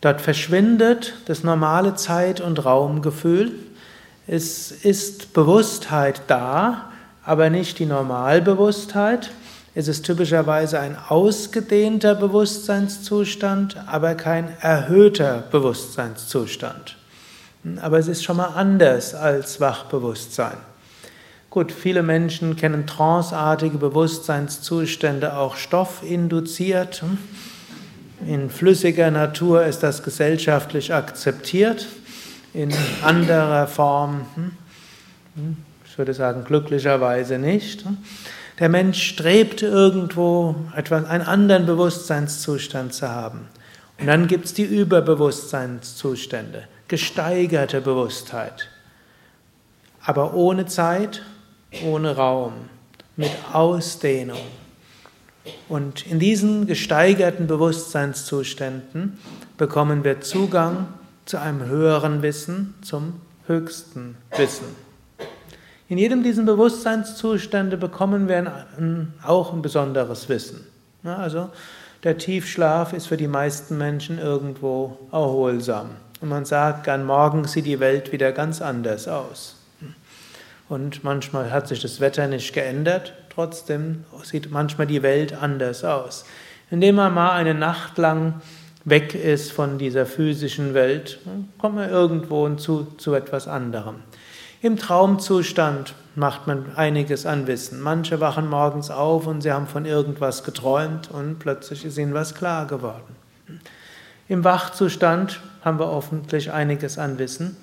Dort 0.00 0.20
verschwindet 0.20 1.14
das 1.26 1.44
normale 1.44 1.94
Zeit- 1.94 2.40
und 2.40 2.64
Raumgefühl. 2.64 3.52
Es 4.26 4.72
ist 4.72 5.32
Bewusstheit 5.32 6.22
da, 6.26 6.90
aber 7.24 7.48
nicht 7.48 7.78
die 7.78 7.86
Normalbewusstheit. 7.86 9.30
Es 9.74 9.88
ist 9.88 10.04
typischerweise 10.04 10.80
ein 10.80 10.96
ausgedehnter 11.08 12.14
Bewusstseinszustand, 12.14 13.76
aber 13.86 14.14
kein 14.14 14.48
erhöhter 14.60 15.44
Bewusstseinszustand. 15.50 16.96
Aber 17.80 17.98
es 17.98 18.08
ist 18.08 18.24
schon 18.24 18.36
mal 18.36 18.52
anders 18.54 19.14
als 19.14 19.60
Wachbewusstsein. 19.60 20.56
Gut, 21.50 21.72
viele 21.72 22.02
Menschen 22.02 22.56
kennen 22.56 22.86
tranceartige 22.86 23.78
Bewusstseinszustände 23.78 25.36
auch 25.36 25.56
stoffinduziert. 25.56 27.02
In 28.26 28.50
flüssiger 28.50 29.10
Natur 29.10 29.64
ist 29.64 29.82
das 29.82 30.02
gesellschaftlich 30.02 30.92
akzeptiert, 30.92 31.86
in 32.52 32.72
anderer 33.02 33.66
Form, 33.66 34.26
hm, 35.34 35.56
ich 35.86 35.98
würde 35.98 36.14
sagen, 36.14 36.44
glücklicherweise 36.44 37.38
nicht. 37.38 37.84
Der 38.58 38.68
Mensch 38.68 39.02
strebt 39.02 39.62
irgendwo 39.62 40.56
etwas, 40.74 41.04
einen 41.04 41.24
anderen 41.24 41.66
Bewusstseinszustand 41.66 42.94
zu 42.94 43.08
haben. 43.08 43.48
Und 43.98 44.06
dann 44.06 44.26
gibt 44.26 44.46
es 44.46 44.54
die 44.54 44.64
Überbewusstseinszustände, 44.64 46.64
gesteigerte 46.88 47.80
Bewusstheit. 47.80 48.68
Aber 50.04 50.34
ohne 50.34 50.66
Zeit, 50.66 51.22
ohne 51.84 52.16
Raum, 52.16 52.52
mit 53.16 53.32
Ausdehnung. 53.52 54.38
Und 55.68 56.06
in 56.06 56.18
diesen 56.18 56.66
gesteigerten 56.66 57.46
Bewusstseinszuständen 57.46 59.18
bekommen 59.56 60.04
wir 60.04 60.20
Zugang 60.20 60.88
zu 61.24 61.40
einem 61.40 61.64
höheren 61.64 62.22
Wissen, 62.22 62.74
zum 62.82 63.20
höchsten 63.46 64.16
Wissen. 64.36 64.66
In 65.88 65.98
jedem 65.98 66.22
dieser 66.24 66.42
Bewusstseinszustände 66.42 67.76
bekommen 67.76 68.28
wir 68.28 68.66
auch 69.24 69.52
ein 69.52 69.62
besonderes 69.62 70.28
Wissen. 70.28 70.66
Also 71.04 71.50
der 72.02 72.18
Tiefschlaf 72.18 72.92
ist 72.92 73.06
für 73.06 73.16
die 73.16 73.28
meisten 73.28 73.78
Menschen 73.78 74.18
irgendwo 74.18 74.98
erholsam. 75.12 75.90
Und 76.20 76.28
man 76.28 76.44
sagt 76.44 76.84
gern, 76.84 77.04
morgen 77.04 77.44
sieht 77.44 77.66
die 77.66 77.80
Welt 77.80 78.12
wieder 78.12 78.32
ganz 78.32 78.62
anders 78.62 79.06
aus. 79.08 79.56
Und 80.68 81.04
manchmal 81.04 81.52
hat 81.52 81.68
sich 81.68 81.80
das 81.80 82.00
Wetter 82.00 82.26
nicht 82.26 82.52
geändert, 82.52 83.12
trotzdem 83.32 84.04
sieht 84.24 84.50
manchmal 84.50 84.86
die 84.86 85.02
Welt 85.02 85.32
anders 85.32 85.84
aus. 85.84 86.24
Indem 86.70 86.96
man 86.96 87.14
mal 87.14 87.32
eine 87.32 87.54
Nacht 87.54 87.98
lang 87.98 88.40
weg 88.84 89.14
ist 89.14 89.52
von 89.52 89.78
dieser 89.78 90.06
physischen 90.06 90.74
Welt, 90.74 91.18
kommt 91.58 91.76
man 91.76 91.90
irgendwo 91.90 92.48
zu, 92.54 92.86
zu 92.96 93.14
etwas 93.14 93.46
anderem. 93.46 93.96
Im 94.62 94.76
Traumzustand 94.76 95.94
macht 96.14 96.46
man 96.46 96.74
einiges 96.76 97.26
an 97.26 97.46
Wissen. 97.46 97.80
Manche 97.80 98.20
wachen 98.20 98.48
morgens 98.48 98.90
auf 98.90 99.26
und 99.26 99.42
sie 99.42 99.52
haben 99.52 99.66
von 99.66 99.84
irgendwas 99.84 100.44
geträumt 100.44 101.10
und 101.10 101.38
plötzlich 101.38 101.84
ist 101.84 101.98
ihnen 101.98 102.14
was 102.14 102.34
klar 102.34 102.66
geworden. 102.66 103.14
Im 104.28 104.44
Wachzustand 104.44 105.40
haben 105.64 105.78
wir 105.78 105.86
hoffentlich 105.86 106.52
einiges 106.52 106.98
an 106.98 107.18
Wissen. 107.18 107.56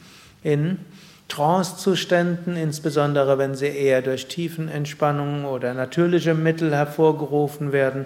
In 0.44 0.80
Trancezuständen, 1.28 2.56
insbesondere 2.56 3.38
wenn 3.38 3.56
sie 3.56 3.68
eher 3.68 4.02
durch 4.02 4.28
Tiefenentspannung 4.28 5.46
oder 5.46 5.74
natürliche 5.74 6.34
Mittel 6.34 6.74
hervorgerufen 6.76 7.72
werden, 7.72 8.06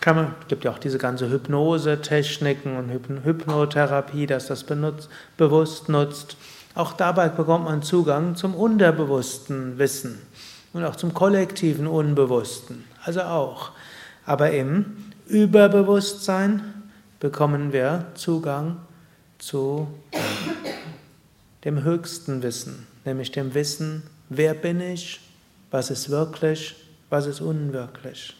kann 0.00 0.16
man, 0.16 0.34
gibt 0.48 0.64
ja 0.64 0.72
auch 0.72 0.78
diese 0.78 0.98
ganze 0.98 1.30
Hypnose-Techniken 1.30 2.76
und 2.76 2.90
Hypnotherapie, 3.24 4.26
dass 4.26 4.48
das 4.48 4.64
benutzt, 4.64 5.08
bewusst 5.36 5.88
nutzt. 5.88 6.36
Auch 6.74 6.92
dabei 6.94 7.28
bekommt 7.28 7.66
man 7.66 7.82
Zugang 7.82 8.34
zum 8.34 8.54
unterbewussten 8.54 9.78
Wissen 9.78 10.20
und 10.72 10.84
auch 10.84 10.96
zum 10.96 11.14
kollektiven 11.14 11.86
Unbewussten. 11.86 12.84
Also 13.04 13.22
auch. 13.22 13.70
Aber 14.26 14.50
im 14.50 14.96
Überbewusstsein 15.26 16.71
bekommen 17.22 17.72
wir 17.72 18.06
Zugang 18.14 18.78
zu 19.38 19.86
dem 21.64 21.84
höchsten 21.84 22.42
Wissen, 22.42 22.84
nämlich 23.04 23.30
dem 23.30 23.54
Wissen, 23.54 24.02
wer 24.28 24.54
bin 24.54 24.80
ich, 24.80 25.20
was 25.70 25.92
ist 25.92 26.10
wirklich, 26.10 26.74
was 27.10 27.26
ist 27.26 27.40
unwirklich. 27.40 28.34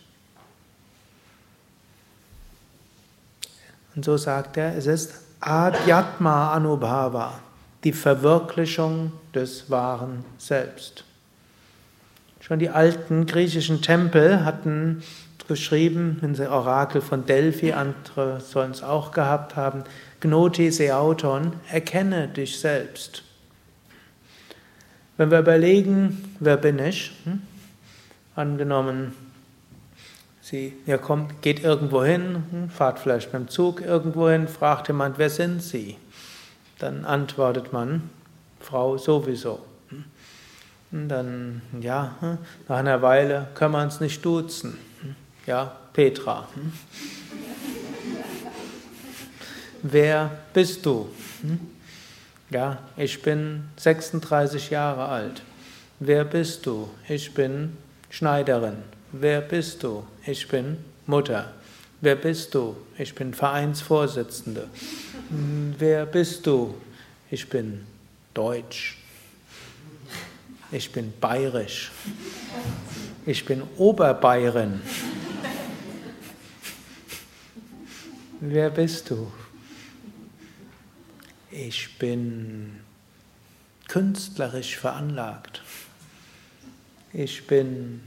Und 3.94 4.04
so 4.04 4.16
sagt 4.16 4.56
er, 4.56 4.76
es 4.76 4.86
ist 4.86 5.12
Adhyatma 5.38 6.52
Anubhava 6.52 7.38
die 7.84 7.92
Verwirklichung 7.92 9.12
des 9.32 9.70
wahren 9.70 10.24
Selbst. 10.38 11.04
Schon 12.40 12.58
die 12.58 12.70
alten 12.70 13.26
griechischen 13.26 13.80
Tempel 13.80 14.44
hatten 14.44 15.04
geschrieben, 15.52 16.18
in 16.22 16.34
der 16.34 16.50
Orakel 16.50 17.00
von 17.00 17.26
Delphi, 17.26 17.72
andere 17.72 18.40
sollen 18.40 18.72
es 18.72 18.82
auch 18.82 19.12
gehabt 19.12 19.56
haben, 19.56 19.84
Gnoti 20.20 20.70
Seauton, 20.70 21.52
erkenne 21.70 22.28
dich 22.28 22.58
selbst. 22.58 23.22
Wenn 25.16 25.30
wir 25.30 25.40
überlegen, 25.40 26.36
wer 26.40 26.56
bin 26.56 26.78
ich? 26.78 27.12
Hm? 27.24 27.42
Angenommen, 28.34 29.14
Sie, 30.40 30.74
ihr 30.86 30.98
kommt, 30.98 31.40
geht 31.42 31.62
irgendwo 31.62 32.02
hin, 32.02 32.44
hm? 32.50 32.70
fahrt 32.70 32.98
vielleicht 32.98 33.32
mit 33.32 33.42
dem 33.42 33.48
Zug 33.48 33.80
irgendwo 33.80 34.28
hin, 34.28 34.48
fragt 34.48 34.88
jemand, 34.88 35.18
wer 35.18 35.30
sind 35.30 35.62
Sie? 35.62 35.96
dann 36.82 37.04
antwortet 37.04 37.72
man, 37.72 38.10
Frau 38.58 38.98
sowieso. 38.98 39.60
Und 40.90 41.08
dann, 41.08 41.62
ja, 41.80 42.16
nach 42.68 42.76
einer 42.76 43.00
Weile 43.00 43.46
können 43.54 43.72
wir 43.72 43.82
uns 43.82 44.00
nicht 44.00 44.24
duzen. 44.24 44.76
Ja, 45.46 45.76
Petra. 45.92 46.48
Wer 49.82 50.30
bist 50.54 50.86
du? 50.86 51.08
Ja, 52.50 52.78
ich 52.96 53.20
bin 53.22 53.64
36 53.76 54.70
Jahre 54.70 55.08
alt. 55.08 55.42
Wer 55.98 56.24
bist 56.24 56.66
du? 56.66 56.88
Ich 57.08 57.34
bin 57.34 57.76
Schneiderin. 58.10 58.76
Wer 59.10 59.40
bist 59.40 59.82
du? 59.82 60.04
Ich 60.24 60.46
bin 60.46 60.76
Mutter. 61.06 61.52
Wer 62.00 62.16
bist 62.16 62.54
du? 62.54 62.76
Ich 62.96 63.14
bin 63.14 63.34
Vereinsvorsitzende. 63.34 64.68
Wer 65.78 66.06
bist 66.06 66.46
du? 66.46 66.74
Ich 67.30 67.48
bin 67.48 67.86
deutsch. 68.34 68.98
Ich 70.70 70.92
bin 70.92 71.12
bayerisch. 71.20 71.90
Ich 73.26 73.44
bin 73.44 73.62
Oberbayerin. 73.76 74.80
Wer 78.44 78.70
bist 78.70 79.08
du? 79.08 79.30
Ich 81.52 81.96
bin 81.96 82.80
künstlerisch 83.86 84.76
veranlagt. 84.76 85.62
Ich 87.12 87.46
bin 87.46 88.00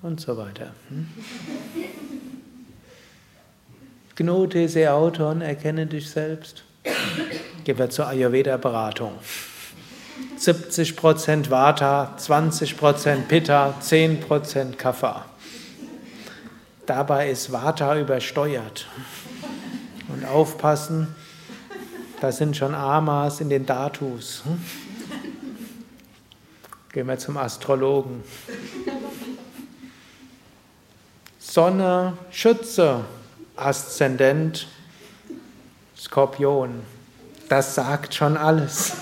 und 0.00 0.18
so 0.18 0.38
weiter. 0.38 0.72
Hm? 0.88 1.08
Gnote 4.14 4.66
se 4.70 4.90
auton, 4.90 5.42
erkenne 5.42 5.84
dich 5.84 6.08
selbst. 6.08 6.64
Gehen 7.64 7.78
wir 7.78 7.90
zur 7.90 8.06
Ayurveda-Beratung. 8.06 9.18
70% 10.38 11.50
Vata, 11.50 12.16
20% 12.18 13.26
Pitta, 13.28 13.74
10% 13.82 14.76
Kapha. 14.76 15.26
Dabei 16.86 17.30
ist 17.30 17.50
Vata 17.50 17.98
übersteuert. 17.98 18.86
Und 20.08 20.24
aufpassen, 20.24 21.14
da 22.20 22.30
sind 22.30 22.56
schon 22.56 22.74
Amas 22.74 23.40
in 23.40 23.50
den 23.50 23.66
Datus. 23.66 24.44
Gehen 26.92 27.08
wir 27.08 27.18
zum 27.18 27.36
Astrologen. 27.36 28.22
Sonne, 31.40 32.16
Schütze, 32.30 33.04
Aszendent, 33.56 34.68
Skorpion. 35.96 36.82
Das 37.48 37.74
sagt 37.74 38.14
schon 38.14 38.36
alles. 38.36 38.92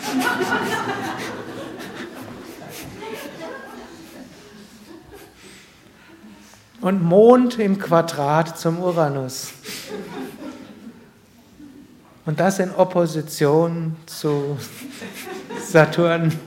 Und 6.85 7.03
Mond 7.03 7.59
im 7.59 7.79
Quadrat 7.79 8.59
zum 8.59 8.79
Uranus. 8.79 9.55
Und 12.27 12.39
das 12.39 12.59
in 12.59 12.71
Opposition 12.73 13.97
zu 14.05 14.59
Saturn. 15.67 16.39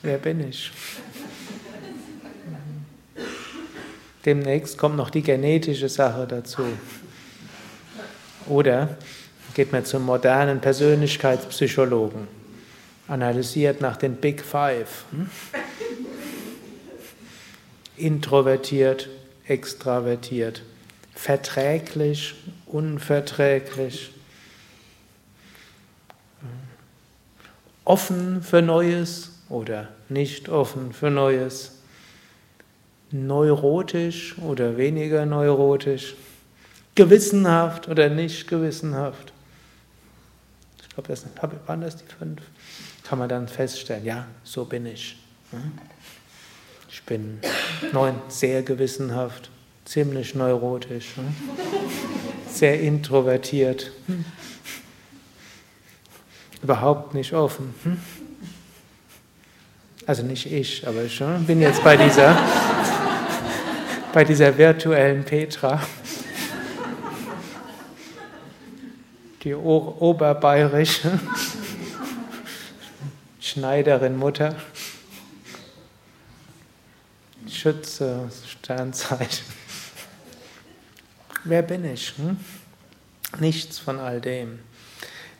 Wer 0.00 0.16
bin 0.16 0.48
ich? 0.48 0.72
Demnächst 4.24 4.78
kommt 4.78 4.96
noch 4.96 5.10
die 5.10 5.22
genetische 5.22 5.90
Sache 5.90 6.26
dazu. 6.26 6.62
Oder 8.46 8.96
geht 9.52 9.70
man 9.70 9.84
zum 9.84 10.06
modernen 10.06 10.62
Persönlichkeitspsychologen, 10.62 12.26
analysiert 13.08 13.80
nach 13.80 13.96
den 13.96 14.16
Big 14.16 14.42
Five. 14.42 15.04
Hm? 15.10 15.30
Introvertiert, 17.96 19.08
extravertiert, 19.46 20.62
verträglich, 21.14 22.34
unverträglich, 22.66 24.12
offen 27.84 28.42
für 28.42 28.62
Neues 28.62 29.32
oder 29.48 29.88
nicht 30.08 30.48
offen 30.48 30.92
für 30.92 31.10
Neues, 31.10 31.72
neurotisch 33.10 34.38
oder 34.38 34.76
weniger 34.76 35.26
neurotisch, 35.26 36.14
gewissenhaft 36.94 37.88
oder 37.88 38.10
nicht 38.10 38.46
gewissenhaft. 38.46 39.32
Ich 40.82 40.88
glaube, 40.90 41.08
das 41.08 41.24
waren 41.66 41.80
das 41.80 41.96
die 41.96 42.04
fünf. 42.04 42.42
Kann 43.08 43.18
man 43.18 43.28
dann 43.30 43.48
feststellen, 43.48 44.04
ja, 44.04 44.26
so 44.44 44.66
bin 44.66 44.84
ich. 44.84 45.16
Ich 46.90 47.02
bin 47.04 47.40
neun, 47.90 48.16
sehr 48.28 48.62
gewissenhaft, 48.62 49.48
ziemlich 49.86 50.34
neurotisch, 50.34 51.14
sehr 52.52 52.78
introvertiert, 52.80 53.92
überhaupt 56.62 57.14
nicht 57.14 57.32
offen. 57.32 57.72
Also 60.04 60.22
nicht 60.22 60.52
ich, 60.52 60.86
aber 60.86 61.04
ich 61.04 61.22
bin 61.46 61.62
jetzt 61.62 61.82
bei 61.82 61.96
dieser, 61.96 62.36
bei 64.12 64.22
dieser 64.24 64.58
virtuellen 64.58 65.24
Petra. 65.24 65.80
Die 69.42 69.54
oberbayerische 69.54 71.18
Schneiderin 73.48 74.18
Mutter. 74.18 74.54
Schütze, 77.48 78.28
Sternzeichen. 78.46 79.46
Wer 81.44 81.62
bin 81.62 81.82
ich? 81.86 82.12
Hm? 82.18 82.36
Nichts 83.40 83.78
von 83.78 84.00
all 84.00 84.20
dem. 84.20 84.58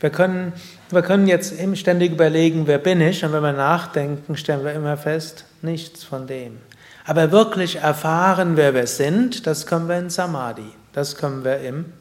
Wir 0.00 0.08
können, 0.08 0.54
wir 0.88 1.02
können 1.02 1.26
jetzt 1.26 1.52
ständig 1.74 2.12
überlegen, 2.12 2.66
wer 2.66 2.78
bin 2.78 3.02
ich? 3.02 3.26
Und 3.26 3.34
wenn 3.34 3.42
wir 3.42 3.52
nachdenken, 3.52 4.38
stellen 4.38 4.64
wir 4.64 4.72
immer 4.72 4.96
fest, 4.96 5.44
nichts 5.60 6.02
von 6.02 6.26
dem. 6.26 6.60
Aber 7.04 7.30
wirklich 7.30 7.76
erfahren, 7.76 8.56
wer 8.56 8.72
wir 8.72 8.86
sind, 8.86 9.46
das 9.46 9.66
können 9.66 9.86
wir 9.86 9.98
in 9.98 10.08
Samadhi. 10.08 10.72
Das 10.94 11.14
können 11.16 11.44
wir 11.44 11.58
im 11.58 11.92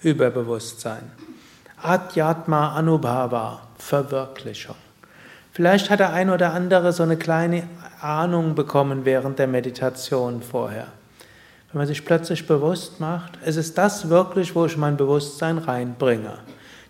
Überbewusstsein. 0.00 1.10
Adhyatma 1.82 2.76
Anubhava, 2.76 3.62
Verwirklichung. 3.78 4.76
Vielleicht 5.52 5.90
hat 5.90 6.00
der 6.00 6.12
ein 6.12 6.30
oder 6.30 6.52
andere 6.52 6.92
so 6.92 7.02
eine 7.02 7.16
kleine 7.16 7.64
Ahnung 8.00 8.54
bekommen 8.54 9.04
während 9.04 9.38
der 9.38 9.48
Meditation 9.48 10.42
vorher. 10.42 10.86
Wenn 11.72 11.78
man 11.78 11.86
sich 11.86 12.04
plötzlich 12.04 12.46
bewusst 12.46 13.00
macht, 13.00 13.38
es 13.44 13.56
ist 13.56 13.76
das 13.76 14.08
wirklich, 14.08 14.54
wo 14.54 14.66
ich 14.66 14.76
mein 14.76 14.96
Bewusstsein 14.96 15.58
reinbringe. 15.58 16.38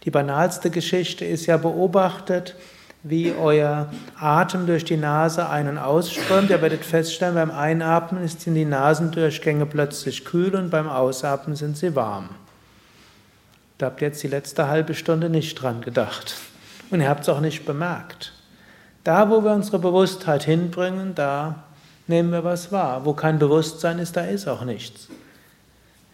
Die 0.04 0.10
banalste 0.10 0.70
Geschichte 0.70 1.24
ist 1.24 1.46
ja 1.46 1.56
beobachtet, 1.56 2.54
wie 3.02 3.32
euer 3.32 3.90
Atem 4.18 4.66
durch 4.66 4.84
die 4.84 4.96
Nase 4.96 5.48
ein- 5.48 5.68
und 5.68 5.78
ausströmt. 5.78 6.50
Ihr 6.50 6.60
werdet 6.60 6.84
feststellen, 6.84 7.34
beim 7.34 7.50
Einatmen 7.50 8.26
sind 8.28 8.54
die 8.54 8.64
Nasendurchgänge 8.64 9.66
plötzlich 9.66 10.24
kühl 10.24 10.54
und 10.54 10.70
beim 10.70 10.88
Ausatmen 10.88 11.56
sind 11.56 11.76
sie 11.76 11.94
warm. 11.94 12.28
Da 13.78 13.86
habt 13.86 14.02
ihr 14.02 14.08
jetzt 14.08 14.22
die 14.22 14.28
letzte 14.28 14.68
halbe 14.68 14.94
Stunde 14.94 15.30
nicht 15.30 15.54
dran 15.54 15.80
gedacht. 15.80 16.36
Und 16.90 17.00
ihr 17.00 17.08
habt 17.08 17.22
es 17.22 17.28
auch 17.30 17.40
nicht 17.40 17.64
bemerkt. 17.64 18.34
Da, 19.10 19.28
wo 19.28 19.42
wir 19.42 19.50
unsere 19.50 19.80
Bewusstheit 19.80 20.44
hinbringen, 20.44 21.16
da 21.16 21.64
nehmen 22.06 22.30
wir 22.30 22.44
was 22.44 22.70
wahr. 22.70 23.04
Wo 23.04 23.12
kein 23.12 23.40
Bewusstsein 23.40 23.98
ist, 23.98 24.16
da 24.16 24.20
ist 24.20 24.46
auch 24.46 24.64
nichts. 24.64 25.08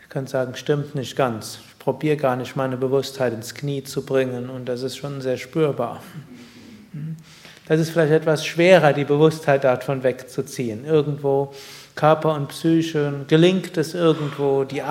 Ich 0.03 0.09
kann 0.09 0.27
sagen, 0.27 0.55
stimmt 0.55 0.95
nicht 0.95 1.15
ganz 1.15 1.59
probiere 1.87 2.17
gar 2.17 2.35
nicht 2.35 2.57
meine 2.57 2.77
Bewusstheit 2.77 3.33
ins 3.33 3.55
Knie 3.55 3.85
zu 3.85 4.05
bringen 4.05 4.51
und 4.51 4.65
das 4.65 4.83
ist 4.83 4.97
schon 4.97 5.21
sehr 5.21 5.37
spürbar. 5.37 6.03
Das 7.69 7.79
ist 7.79 7.91
vielleicht 7.91 8.11
etwas 8.11 8.45
schwerer, 8.45 8.93
die 8.93 9.05
Bewusstheit 9.05 9.63
davon 9.63 10.03
wegzuziehen. 10.03 10.85
Irgendwo 10.85 11.55
Körper 11.95 12.35
und 12.35 12.49
Psyche, 12.49 13.13
gelingt 13.29 13.77
es 13.77 13.95
irgendwo, 13.95 14.65
die, 14.65 14.83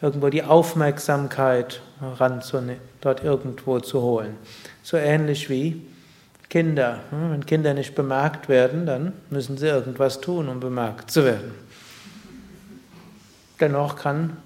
irgendwo 0.00 0.28
die 0.28 0.44
Aufmerksamkeit 0.44 1.80
ranzunehmen, 2.00 2.80
dort 3.00 3.24
irgendwo 3.24 3.80
zu 3.80 4.00
holen. 4.00 4.36
So 4.84 4.96
ähnlich 4.96 5.50
wie 5.50 5.82
Kinder. 6.48 7.00
Wenn 7.10 7.44
Kinder 7.44 7.74
nicht 7.74 7.94
bemerkt 7.94 8.48
werden, 8.48 8.86
dann 8.86 9.12
müssen 9.30 9.58
sie 9.58 9.66
irgendwas 9.66 10.20
tun, 10.20 10.48
um 10.48 10.60
bemerkt 10.60 11.10
zu 11.10 11.24
werden. 11.24 11.52
Dennoch 13.60 13.96
kann 13.96 14.36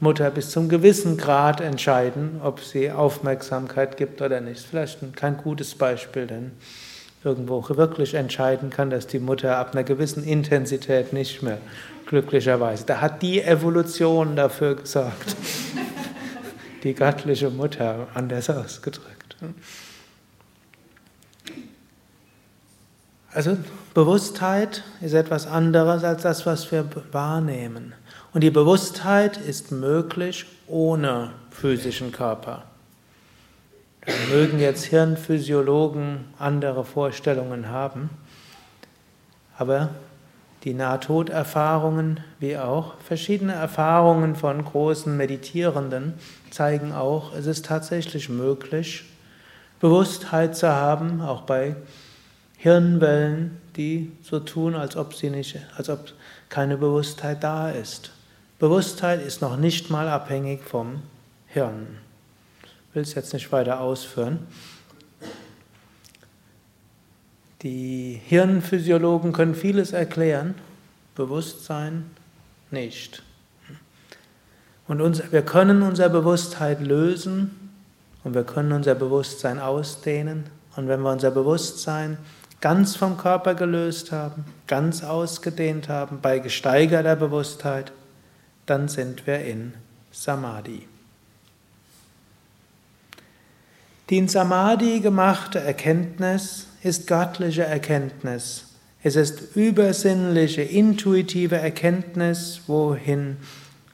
Mutter 0.00 0.30
bis 0.30 0.50
zum 0.50 0.68
gewissen 0.68 1.16
Grad 1.16 1.60
entscheiden, 1.60 2.40
ob 2.42 2.60
sie 2.60 2.90
Aufmerksamkeit 2.90 3.96
gibt 3.96 4.22
oder 4.22 4.40
nicht. 4.40 4.60
Vielleicht 4.66 4.98
kein 5.14 5.36
gutes 5.36 5.74
Beispiel, 5.74 6.26
denn 6.26 6.52
irgendwo 7.22 7.62
wirklich 7.68 8.14
entscheiden 8.14 8.70
kann, 8.70 8.90
dass 8.90 9.06
die 9.06 9.18
Mutter 9.18 9.58
ab 9.58 9.72
einer 9.72 9.84
gewissen 9.84 10.24
Intensität 10.24 11.12
nicht 11.12 11.42
mehr, 11.42 11.58
glücklicherweise. 12.06 12.86
Da 12.86 13.00
hat 13.00 13.20
die 13.22 13.42
Evolution 13.42 14.36
dafür 14.36 14.76
gesorgt. 14.76 15.36
Die 16.82 16.94
göttliche 16.94 17.50
Mutter, 17.50 18.06
anders 18.14 18.48
ausgedrückt. 18.48 19.36
Also 23.32 23.56
Bewusstheit 23.94 24.82
ist 25.00 25.12
etwas 25.12 25.46
anderes 25.46 26.02
als 26.02 26.22
das, 26.22 26.46
was 26.46 26.70
wir 26.72 26.84
wahrnehmen. 27.12 27.94
Und 28.32 28.42
die 28.42 28.50
Bewusstheit 28.50 29.36
ist 29.36 29.70
möglich 29.70 30.46
ohne 30.66 31.30
physischen 31.50 32.10
Körper. 32.10 32.64
Da 34.04 34.12
mögen 34.32 34.58
jetzt 34.58 34.84
Hirnphysiologen 34.84 36.24
andere 36.38 36.84
Vorstellungen 36.84 37.68
haben, 37.68 38.10
aber 39.56 39.90
die 40.64 40.74
Nahtoderfahrungen 40.74 42.20
wie 42.38 42.56
auch 42.56 42.94
verschiedene 42.98 43.52
Erfahrungen 43.52 44.34
von 44.36 44.64
großen 44.64 45.16
Meditierenden 45.16 46.14
zeigen 46.50 46.92
auch, 46.92 47.34
es 47.34 47.46
ist 47.46 47.66
tatsächlich 47.66 48.28
möglich, 48.28 49.04
Bewusstheit 49.80 50.56
zu 50.56 50.68
haben, 50.68 51.20
auch 51.20 51.42
bei 51.42 51.76
Hirnwellen, 52.62 53.56
die 53.76 54.12
so 54.22 54.38
tun, 54.38 54.74
als 54.74 54.94
ob 54.94 55.14
sie 55.14 55.30
nicht, 55.30 55.56
als 55.78 55.88
ob 55.88 56.12
keine 56.50 56.76
Bewusstheit 56.76 57.42
da 57.42 57.70
ist. 57.70 58.10
Bewusstheit 58.58 59.22
ist 59.24 59.40
noch 59.40 59.56
nicht 59.56 59.88
mal 59.88 60.08
abhängig 60.08 60.62
vom 60.62 61.02
Hirn. 61.46 61.86
Ich 62.62 62.94
will 62.94 63.02
es 63.02 63.14
jetzt 63.14 63.32
nicht 63.32 63.50
weiter 63.50 63.80
ausführen. 63.80 64.40
Die 67.62 68.20
Hirnphysiologen 68.26 69.32
können 69.32 69.54
vieles 69.54 69.92
erklären, 69.92 70.54
Bewusstsein 71.14 72.10
nicht. 72.70 73.22
Und 74.86 75.00
uns, 75.00 75.32
wir 75.32 75.42
können 75.42 75.80
unsere 75.80 76.10
Bewusstheit 76.10 76.82
lösen 76.82 77.70
und 78.22 78.34
wir 78.34 78.44
können 78.44 78.72
unser 78.72 78.94
Bewusstsein 78.94 79.58
ausdehnen. 79.58 80.44
Und 80.76 80.88
wenn 80.88 81.00
wir 81.00 81.10
unser 81.10 81.30
Bewusstsein 81.30 82.18
ganz 82.60 82.96
vom 82.96 83.16
Körper 83.16 83.54
gelöst 83.54 84.12
haben, 84.12 84.44
ganz 84.66 85.02
ausgedehnt 85.02 85.88
haben, 85.88 86.20
bei 86.20 86.38
gesteigerter 86.38 87.16
Bewusstheit, 87.16 87.92
dann 88.66 88.88
sind 88.88 89.26
wir 89.26 89.40
in 89.40 89.74
Samadhi. 90.12 90.86
Die 94.10 94.18
in 94.18 94.28
Samadhi 94.28 95.00
gemachte 95.00 95.60
Erkenntnis 95.60 96.66
ist 96.82 97.06
göttliche 97.06 97.64
Erkenntnis. 97.64 98.66
Es 99.02 99.16
ist 99.16 99.56
übersinnliche, 99.56 100.62
intuitive 100.62 101.56
Erkenntnis, 101.56 102.62
wohin 102.66 103.38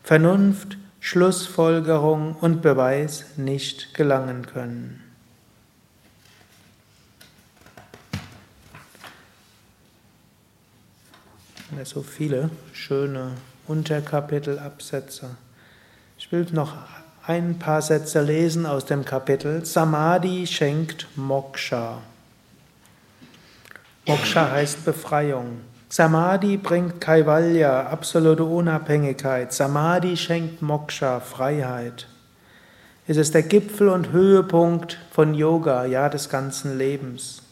Vernunft, 0.03 0.79
Schlussfolgerung 1.01 2.35
und 2.35 2.63
Beweis 2.63 3.25
nicht 3.37 3.95
gelangen 3.95 4.47
können. 4.47 5.06
So 11.85 12.03
viele 12.03 12.51
schöne 12.73 13.33
Unterkapitel, 13.67 14.59
Absätze. 14.59 15.31
Ich 16.19 16.31
will 16.33 16.47
noch 16.53 16.75
ein 17.27 17.59
paar 17.59 17.83
Sätze 17.83 18.23
lesen 18.23 18.67
aus 18.67 18.85
dem 18.85 19.05
Kapitel 19.05 19.65
Samadhi 19.65 20.47
schenkt 20.47 21.09
Moksha. 21.17 21.99
Moksha 24.07 24.51
heißt 24.53 24.85
Befreiung. 24.85 25.61
Samadhi 25.89 26.57
bringt 26.57 27.01
Kaivalya, 27.01 27.89
absolute 27.89 28.45
Unabhängigkeit. 28.45 29.53
Samadhi 29.53 30.17
schenkt 30.17 30.63
Moksha, 30.63 31.21
Freiheit. 31.21 32.07
Es 33.09 33.17
ist 33.17 33.35
der 33.35 33.43
Gipfel 33.43 33.89
und 33.89 34.13
Höhepunkt 34.13 34.99
von 35.11 35.35
Yoga, 35.35 35.85
ja 35.85 36.09
des 36.09 36.29
ganzen 36.29 36.79
Lebens. 36.79 37.43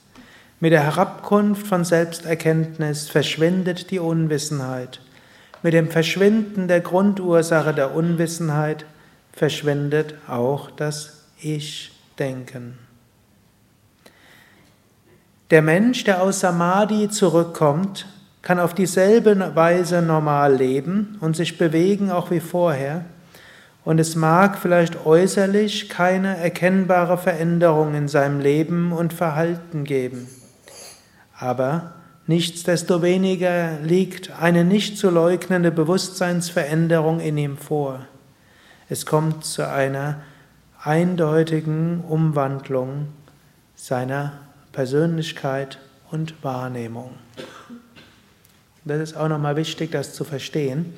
Mit 0.65 0.73
der 0.73 0.85
Herabkunft 0.85 1.67
von 1.67 1.85
Selbsterkenntnis 1.85 3.11
verschwindet 3.11 3.91
die 3.91 3.99
Unwissenheit. 3.99 5.03
Mit 5.63 5.75
dem 5.75 5.91
Verschwinden 5.91 6.69
der 6.69 6.81
Grundursache 6.81 7.75
der 7.75 7.95
Unwissenheit 7.95 8.87
verschwindet 9.35 10.15
auch 10.27 10.71
das 10.71 11.25
Ich-Denken. 11.39 12.79
Der 15.51 15.61
Mensch, 15.61 16.05
der 16.05 16.23
aus 16.23 16.41
Samadhi 16.41 17.11
zurückkommt, 17.11 18.07
kann 18.41 18.59
auf 18.59 18.73
dieselbe 18.73 19.55
Weise 19.55 20.01
normal 20.01 20.55
leben 20.55 21.19
und 21.21 21.37
sich 21.37 21.59
bewegen 21.59 22.11
auch 22.11 22.31
wie 22.31 22.41
vorher. 22.41 23.05
Und 23.85 24.01
es 24.01 24.17
mag 24.17 24.57
vielleicht 24.57 25.05
äußerlich 25.05 25.91
keine 25.91 26.39
erkennbare 26.39 27.19
Veränderung 27.19 27.95
in 27.95 28.09
seinem 28.09 28.41
Leben 28.41 28.93
und 28.93 29.13
Verhalten 29.13 29.85
geben. 29.85 30.27
Aber 31.45 31.93
nichtsdestoweniger 32.27 33.81
liegt 33.83 34.31
eine 34.41 34.65
nicht 34.65 34.97
zu 34.97 35.11
leugnende 35.11 35.71
Bewusstseinsveränderung 35.71 37.21
in 37.21 37.37
ihm 37.37 37.59
vor. 37.59 38.01
Es 38.89 39.05
kommt 39.05 39.45
zu 39.45 39.69
einer 39.69 40.23
eindeutigen 40.83 42.01
Umwandlung 42.01 43.09
seiner 43.77 44.41
Persönlichkeit 44.73 45.79
und 46.11 46.43
Wahrnehmung. 46.43 47.11
Das 48.87 49.01
ist 49.03 49.15
auch 49.15 49.29
nochmal 49.29 49.57
wichtig, 49.57 49.93
das 49.93 50.15
zu 50.15 50.25
verstehen. 50.25 50.95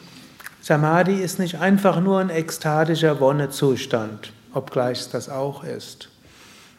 Samadhi 0.61 1.15
ist 1.15 1.41
nicht 1.41 1.59
einfach 1.59 2.01
nur 2.01 2.21
ein 2.21 2.31
ekstatischer 2.31 3.19
Wonnezustand, 3.19 4.33
obgleich 4.55 5.01
es 5.01 5.11
das 5.11 5.29
auch 5.29 5.65
ist. 5.65 6.09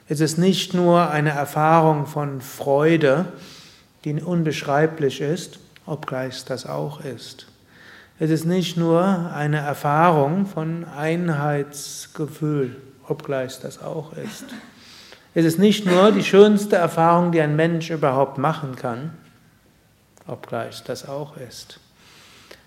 Es 0.08 0.22
ist 0.22 0.38
nicht 0.38 0.74
nur 0.74 1.10
eine 1.10 1.32
Erfahrung 1.32 2.06
von 2.06 2.40
Freude, 2.40 3.26
die 4.04 4.14
unbeschreiblich 4.22 5.22
ist, 5.22 5.60
obgleich 5.86 6.46
das 6.46 6.66
auch 6.66 7.02
ist. 7.02 7.48
Es 8.20 8.32
ist 8.32 8.46
nicht 8.46 8.78
nur 8.78 9.32
eine 9.34 9.58
Erfahrung 9.58 10.46
von 10.48 10.86
Einheitsgefühl, 10.86 12.76
obgleich 13.08 13.60
das 13.60 13.82
auch 13.82 14.14
ist. 14.14 14.46
Es 15.36 15.46
ist 15.46 15.60
nicht 15.60 15.86
nur 15.86 16.12
die 16.12 16.24
schönste 16.24 16.78
Erfahrung, 16.78 17.32
die 17.32 17.42
ein 17.42 17.56
Mensch 17.56 17.92
überhaupt 17.92 18.40
machen 18.40 18.76
kann, 18.76 19.14
obgleich 20.26 20.84
das 20.84 21.08
auch 21.08 21.38
ist. 21.38 21.80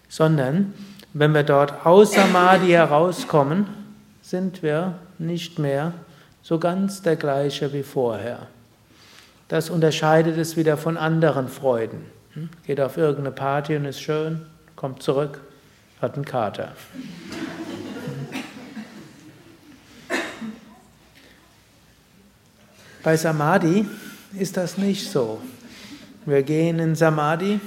Sondern 0.08 0.72
wenn 1.12 1.34
wir 1.34 1.42
dort 1.42 1.84
aus 1.84 2.12
Samadhi 2.12 2.68
herauskommen, 2.68 3.66
sind 4.22 4.62
wir 4.62 5.00
nicht 5.18 5.58
mehr 5.58 5.92
so 6.42 6.60
ganz 6.60 7.02
der 7.02 7.16
gleiche 7.16 7.72
wie 7.72 7.82
vorher. 7.82 8.46
Das 9.50 9.68
unterscheidet 9.68 10.38
es 10.38 10.56
wieder 10.56 10.76
von 10.76 10.96
anderen 10.96 11.48
Freuden. 11.48 12.06
Hm? 12.34 12.50
Geht 12.64 12.80
auf 12.80 12.96
irgendeine 12.96 13.32
Party 13.32 13.74
und 13.74 13.84
ist 13.84 14.00
schön, 14.00 14.46
kommt 14.76 15.02
zurück, 15.02 15.40
hat 16.00 16.14
einen 16.14 16.24
Kater. 16.24 16.70
Bei 23.02 23.16
Samadhi 23.16 23.86
ist 24.38 24.56
das 24.56 24.78
nicht 24.78 25.10
so. 25.10 25.40
Wir 26.26 26.44
gehen 26.44 26.78
in 26.78 26.94
Samadhi. 26.94 27.58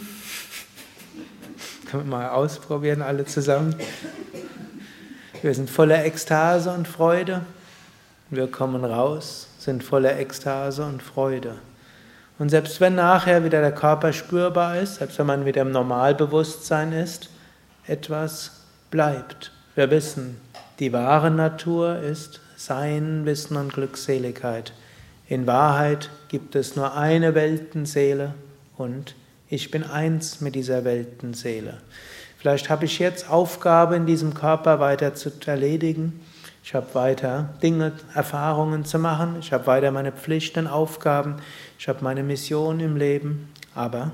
Können 1.92 2.04
wir 2.06 2.10
mal 2.10 2.30
ausprobieren, 2.30 3.02
alle 3.02 3.26
zusammen. 3.26 3.76
Wir 5.42 5.54
sind 5.54 5.70
voller 5.70 6.06
Ekstase 6.06 6.72
und 6.72 6.88
Freude. 6.88 7.42
Wir 8.30 8.48
kommen 8.48 8.86
raus, 8.86 9.50
sind 9.60 9.84
voller 9.84 10.18
Ekstase 10.18 10.86
und 10.86 11.04
Freude. 11.04 11.58
Und 12.40 12.50
selbst 12.50 12.82
wenn 12.82 12.96
nachher 12.96 13.44
wieder 13.44 13.62
der 13.62 13.74
Körper 13.74 14.12
spürbar 14.12 14.80
ist, 14.80 14.96
selbst 14.96 15.20
wenn 15.20 15.28
man 15.28 15.46
wieder 15.46 15.62
im 15.62 15.72
Normalbewusstsein 15.72 16.92
ist, 16.92 17.30
etwas 17.86 18.64
bleibt. 18.90 19.52
Wir 19.76 19.92
wissen, 19.92 20.40
die 20.80 20.94
wahre 20.94 21.32
Natur 21.32 22.00
ist 22.00 22.42
Sein, 22.56 23.26
Wissen 23.26 23.58
und 23.58 23.74
Glückseligkeit. 23.74 24.74
In 25.28 25.48
Wahrheit 25.48 26.10
gibt 26.28 26.56
es 26.56 26.76
nur 26.76 26.96
eine 26.96 27.36
Weltenseele 27.36 28.34
und 28.78 29.16
ich 29.50 29.72
bin 29.72 29.84
eins 29.84 30.42
mit 30.42 30.56
dieser 30.56 30.84
Weltenseele. 30.84 31.78
Vielleicht 32.38 32.70
habe 32.70 32.86
ich 32.86 33.00
jetzt 33.00 33.30
Aufgabe 33.30 33.96
in 33.96 34.06
diesem 34.06 34.34
Körper 34.34 34.80
weiter 34.80 35.14
zu 35.14 35.32
erledigen. 35.46 36.20
Ich 36.64 36.74
habe 36.74 36.96
weiter 36.96 37.50
Dinge, 37.62 37.92
Erfahrungen 38.14 38.86
zu 38.86 38.98
machen. 38.98 39.36
Ich 39.40 39.52
habe 39.52 39.68
weiter 39.68 39.92
meine 39.92 40.14
Pflichten, 40.14 40.66
Aufgaben. 40.66 41.36
Ich 41.78 41.90
habe 41.90 42.04
meine 42.04 42.24
Mission 42.24 42.80
im 42.80 42.96
Leben. 42.96 43.52
Aber 43.76 44.12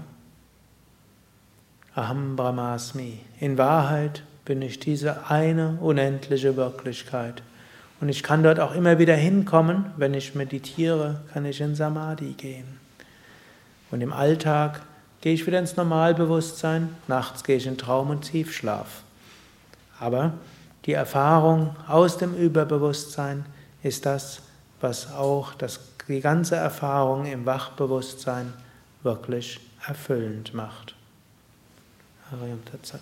Aham 1.95 2.35
Brahmasmi. 2.35 3.19
In 3.39 3.57
Wahrheit 3.57 4.23
bin 4.45 4.61
ich 4.61 4.79
diese 4.79 5.29
eine 5.29 5.77
unendliche 5.81 6.55
Wirklichkeit. 6.55 7.43
Und 8.01 8.09
ich 8.09 8.23
kann 8.23 8.41
dort 8.41 8.59
auch 8.59 8.73
immer 8.73 8.97
wieder 8.97 9.15
hinkommen. 9.15 9.85
Wenn 9.97 10.13
ich 10.13 10.33
meditiere, 10.33 11.21
kann 11.33 11.45
ich 11.45 11.61
in 11.61 11.75
Samadhi 11.75 12.33
gehen. 12.33 12.79
Und 13.91 14.01
im 14.01 14.13
Alltag 14.13 14.81
gehe 15.21 15.33
ich 15.33 15.45
wieder 15.45 15.59
ins 15.59 15.75
Normalbewusstsein. 15.75 16.95
Nachts 17.07 17.43
gehe 17.43 17.57
ich 17.57 17.67
in 17.67 17.77
Traum- 17.77 18.09
und 18.09 18.21
Tiefschlaf. 18.21 19.03
Aber 19.99 20.33
die 20.85 20.93
Erfahrung 20.93 21.75
aus 21.87 22.17
dem 22.17 22.35
Überbewusstsein 22.35 23.45
ist 23.83 24.05
das, 24.05 24.41
was 24.81 25.11
auch 25.11 25.53
das, 25.53 25.79
die 26.07 26.21
ganze 26.21 26.55
Erfahrung 26.55 27.25
im 27.25 27.45
Wachbewusstsein 27.45 28.53
wirklich 29.03 29.59
erfüllend 29.87 30.53
macht. 30.53 30.95
Hariam 32.31 32.63
Tatsat. 32.65 33.01